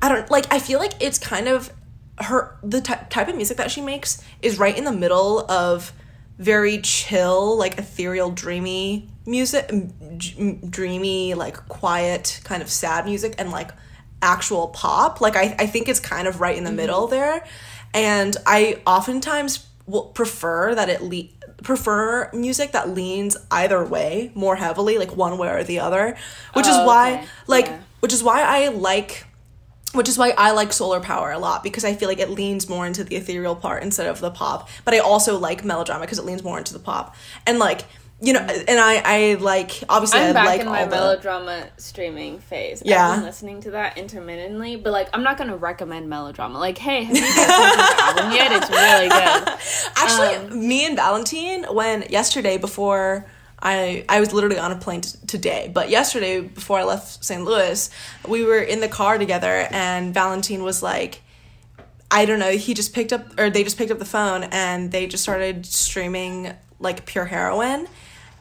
[0.00, 1.72] I don't like I feel like it's kind of
[2.20, 5.92] her the ty- type of music that she makes is right in the middle of
[6.38, 9.70] very chill like ethereal dreamy music
[10.16, 13.70] d- dreamy like quiet kind of sad music and like
[14.22, 15.20] actual pop.
[15.20, 17.44] Like I, I think it's kind of right in the middle there
[17.94, 21.28] and I oftentimes will prefer that it le-
[21.62, 26.16] prefer music that leans either way more heavily like one way or the other
[26.52, 27.26] which is Oh, why okay.
[27.46, 27.78] like Yeah.
[28.00, 29.24] which is why I like
[29.94, 32.68] which is why I like solar power a lot because I feel like it leans
[32.68, 34.68] more into the ethereal part instead of the pop.
[34.84, 37.16] But I also like melodrama because it leans more into the pop.
[37.46, 37.84] And like
[38.20, 41.68] you know, and I I like obviously I'm I back like in my the melodrama
[41.76, 42.82] streaming phase.
[42.84, 43.08] Yeah.
[43.08, 46.58] I've been listening to that intermittently, but like I'm not gonna recommend melodrama.
[46.58, 48.52] Like, hey, have you guys album yet?
[48.52, 49.48] It's really good.
[49.96, 53.26] Actually, Um, me and Valentine, when yesterday before
[53.62, 57.44] I I was literally on a plane t- today, but yesterday before I left St.
[57.44, 57.88] Louis,
[58.26, 61.22] we were in the car together, and Valentine was like,
[62.10, 64.90] I don't know, he just picked up or they just picked up the phone and
[64.90, 67.86] they just started streaming like pure heroin.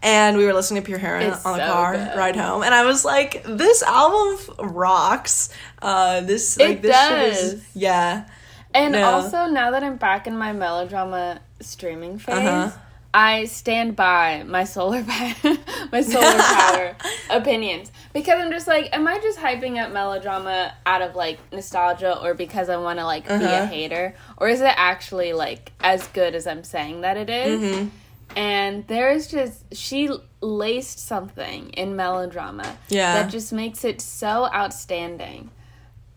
[0.04, 2.16] And we were listening to Pure Heroin It's on the so car good.
[2.16, 4.38] ride home, and I was like, "This album
[4.76, 5.50] rocks."
[5.82, 7.66] Uh, this It like this shit is does.
[7.74, 8.26] yeah,
[8.74, 9.04] And No.
[9.10, 12.70] also, now that I'm back in my melodrama streaming phase, Uh-huh.
[13.14, 15.58] I stand by my solar power,
[15.91, 16.95] my solar power
[17.32, 22.22] opinions because I'm just like, am I just hyping up melodrama out of like nostalgia
[22.22, 23.66] or because I want to like be a Uh-huh.
[23.66, 27.60] hater, or is it actually like as good as I'm saying that it is?
[27.62, 27.88] Mm-hmm.
[28.36, 30.09] And there's just she
[30.41, 33.13] laced something in melodrama Yeah.
[33.23, 35.49] that just makes it so outstanding.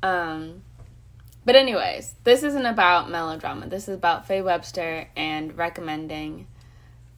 [0.02, 0.62] Um,
[1.44, 3.66] but anyways, this isn't about melodrama.
[3.68, 6.46] This is about Faye Webster and recommending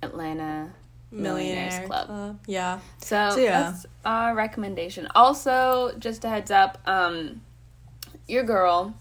[0.02, 0.70] Atlanta
[1.10, 2.38] Millionaires Club.
[2.46, 3.62] Yeah, So, So, yeah.
[3.70, 5.08] that's our recommendation.
[5.14, 7.42] Also, just a heads up, um,
[8.28, 8.94] your girl,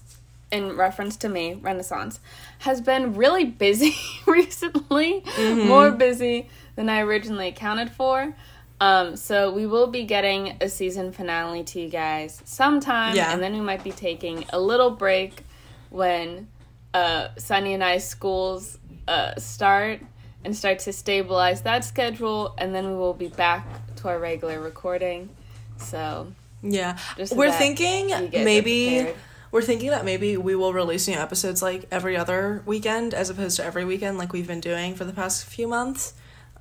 [0.51, 2.19] in reference to me, Renaissance,
[2.59, 3.95] has been really busy
[4.27, 5.67] recently, Mm-hmm.
[5.67, 8.33] more busy than I originally accounted for.
[8.79, 13.31] Um, so we will be getting a season finale to you guys sometime, Yeah.
[13.31, 15.43] and then we might be taking a little break
[15.91, 16.47] when
[16.93, 18.77] uh, Sunny and I's schools
[19.07, 20.01] uh, start
[20.43, 24.59] and start to stabilize that schedule, and then we will be back to our regular
[24.59, 25.29] recording.
[25.77, 26.31] So
[26.63, 26.97] yeah.
[27.31, 29.07] We're thinking maybe.
[29.51, 33.57] We're thinking that maybe we will release new episodes like every other weekend as opposed
[33.57, 36.13] to every weekend like we've been doing for the past few months.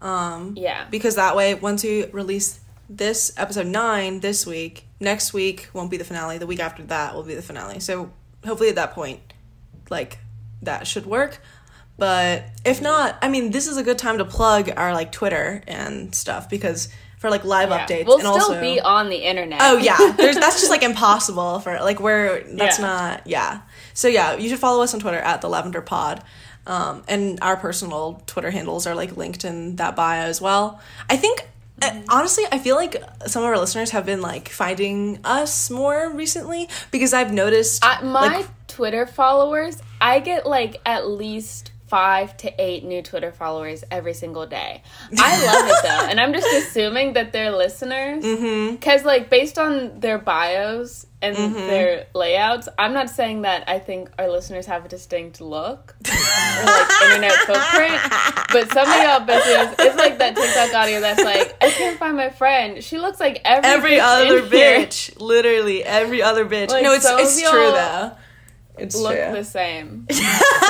[0.03, 5.68] Um, yeah, because that way once we release this episode 9 this week next week
[5.72, 7.78] won't be the finale the week after that will be the finale.
[7.80, 8.12] So
[8.45, 9.20] hopefully at that point
[9.88, 10.18] like
[10.62, 11.41] that should work.
[11.97, 15.62] But if not i mean this is a good time to plug our like twitter
[15.68, 16.88] and stuff because
[17.20, 17.86] for like live Yeah.
[17.86, 19.60] updates We'll and still also be on the internet.
[19.62, 22.84] Oh yeah, there's that's just like impossible for like we're that's Yeah.
[22.86, 23.60] not yeah.
[23.94, 26.22] So yeah, you should follow us on Twitter at the Lavender Pod,
[26.66, 30.80] um, and our personal Twitter handles are like linked in that bio as well.
[31.08, 31.46] I think
[31.82, 32.96] uh, honestly, I feel like
[33.26, 38.02] some of our listeners have been like finding us more recently because I've noticed I,
[38.02, 43.82] my like Twitter followers, I get like at least five to eight new Twitter followers
[43.91, 44.82] every single day.
[45.18, 48.74] I love it though, and I'm just assuming that they're listeners Mm-hmm.
[48.76, 54.09] because, like, based on their bios and their layouts, I'm not saying that I think
[54.18, 58.01] our listeners have a distinct look or like internet footprint,
[58.53, 62.16] but some of y'all bitches, it's like that TikTok audio that's like, I can't find
[62.16, 62.82] my friend.
[62.82, 66.70] She looks like every every bitch other in here bitch, literally every other bitch.
[66.70, 68.12] Like, no, it's of it's true though.
[68.80, 69.32] It's look true.
[69.32, 70.06] the same.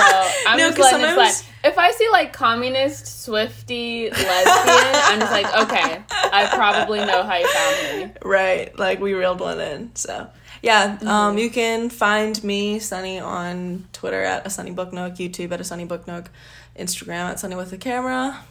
[0.00, 1.46] So I'm No, just letting it slide.
[1.62, 7.36] If I see like communist, Swifty, lesbian, I'm just like, okay, I probably know how
[7.36, 8.12] you found me.
[8.24, 10.28] right like we reeled one in so
[10.62, 11.08] yeah Mm-hmm.
[11.08, 15.61] um you can find me sunny on twitter at a sunny book nook youtube at
[15.61, 16.30] a sunny book nook
[16.78, 18.42] instagram at sunny with a camera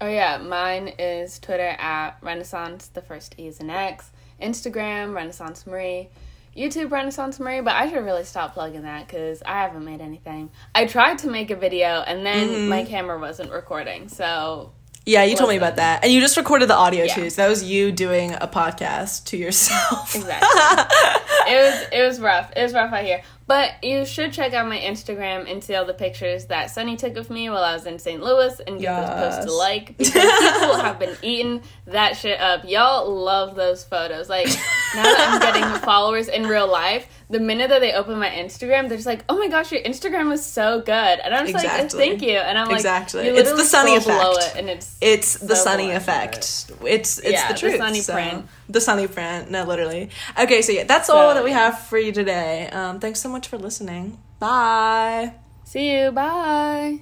[0.00, 2.88] Oh yeah, mine is Twitter at Renaissance.
[2.88, 4.10] The first E is an X.
[4.40, 6.08] Instagram Renaissance Marie.
[6.56, 10.50] YouTube Renaissance Marie, but I should really stop plugging that because I haven't made anything.
[10.74, 12.68] I tried to make a video and then Mm-hmm.
[12.68, 14.72] my camera wasn't recording, so
[15.04, 17.14] yeah you told me about that and you just recorded the audio Yeah.
[17.16, 20.48] too so that was you doing a podcast to yourself Exactly.
[21.52, 22.52] it was it was rough.
[22.54, 23.22] It was rough out here.
[23.46, 27.16] But you should check out my Instagram and see all the pictures that Sunny took
[27.16, 28.22] of me while I was in St.
[28.22, 29.44] Louis and give those posts Yes.
[29.46, 32.64] to like because people have been eating that shit up.
[32.68, 34.28] Y'all love those photos.
[34.28, 34.46] Like
[34.94, 38.88] now that I'm getting followers in real life, the minute that they open my Instagram,
[38.88, 41.90] they're just like, "Oh my gosh, your Instagram is so good," and I'm just like,
[41.90, 43.26] "Thank you," and I'm like, Exactly.
[43.26, 44.36] It's the Sunny effect.
[44.38, 48.12] it, and it's it's the sunny effect it's it's Yeah, the the truth sunny so-
[48.12, 48.46] print.
[48.72, 50.08] The sunny print no literally
[50.38, 51.70] okay so yeah that's all So, that we yeah.
[51.70, 56.12] have for you today um thanks so much for listening bye see you.
[56.12, 57.00] Bye.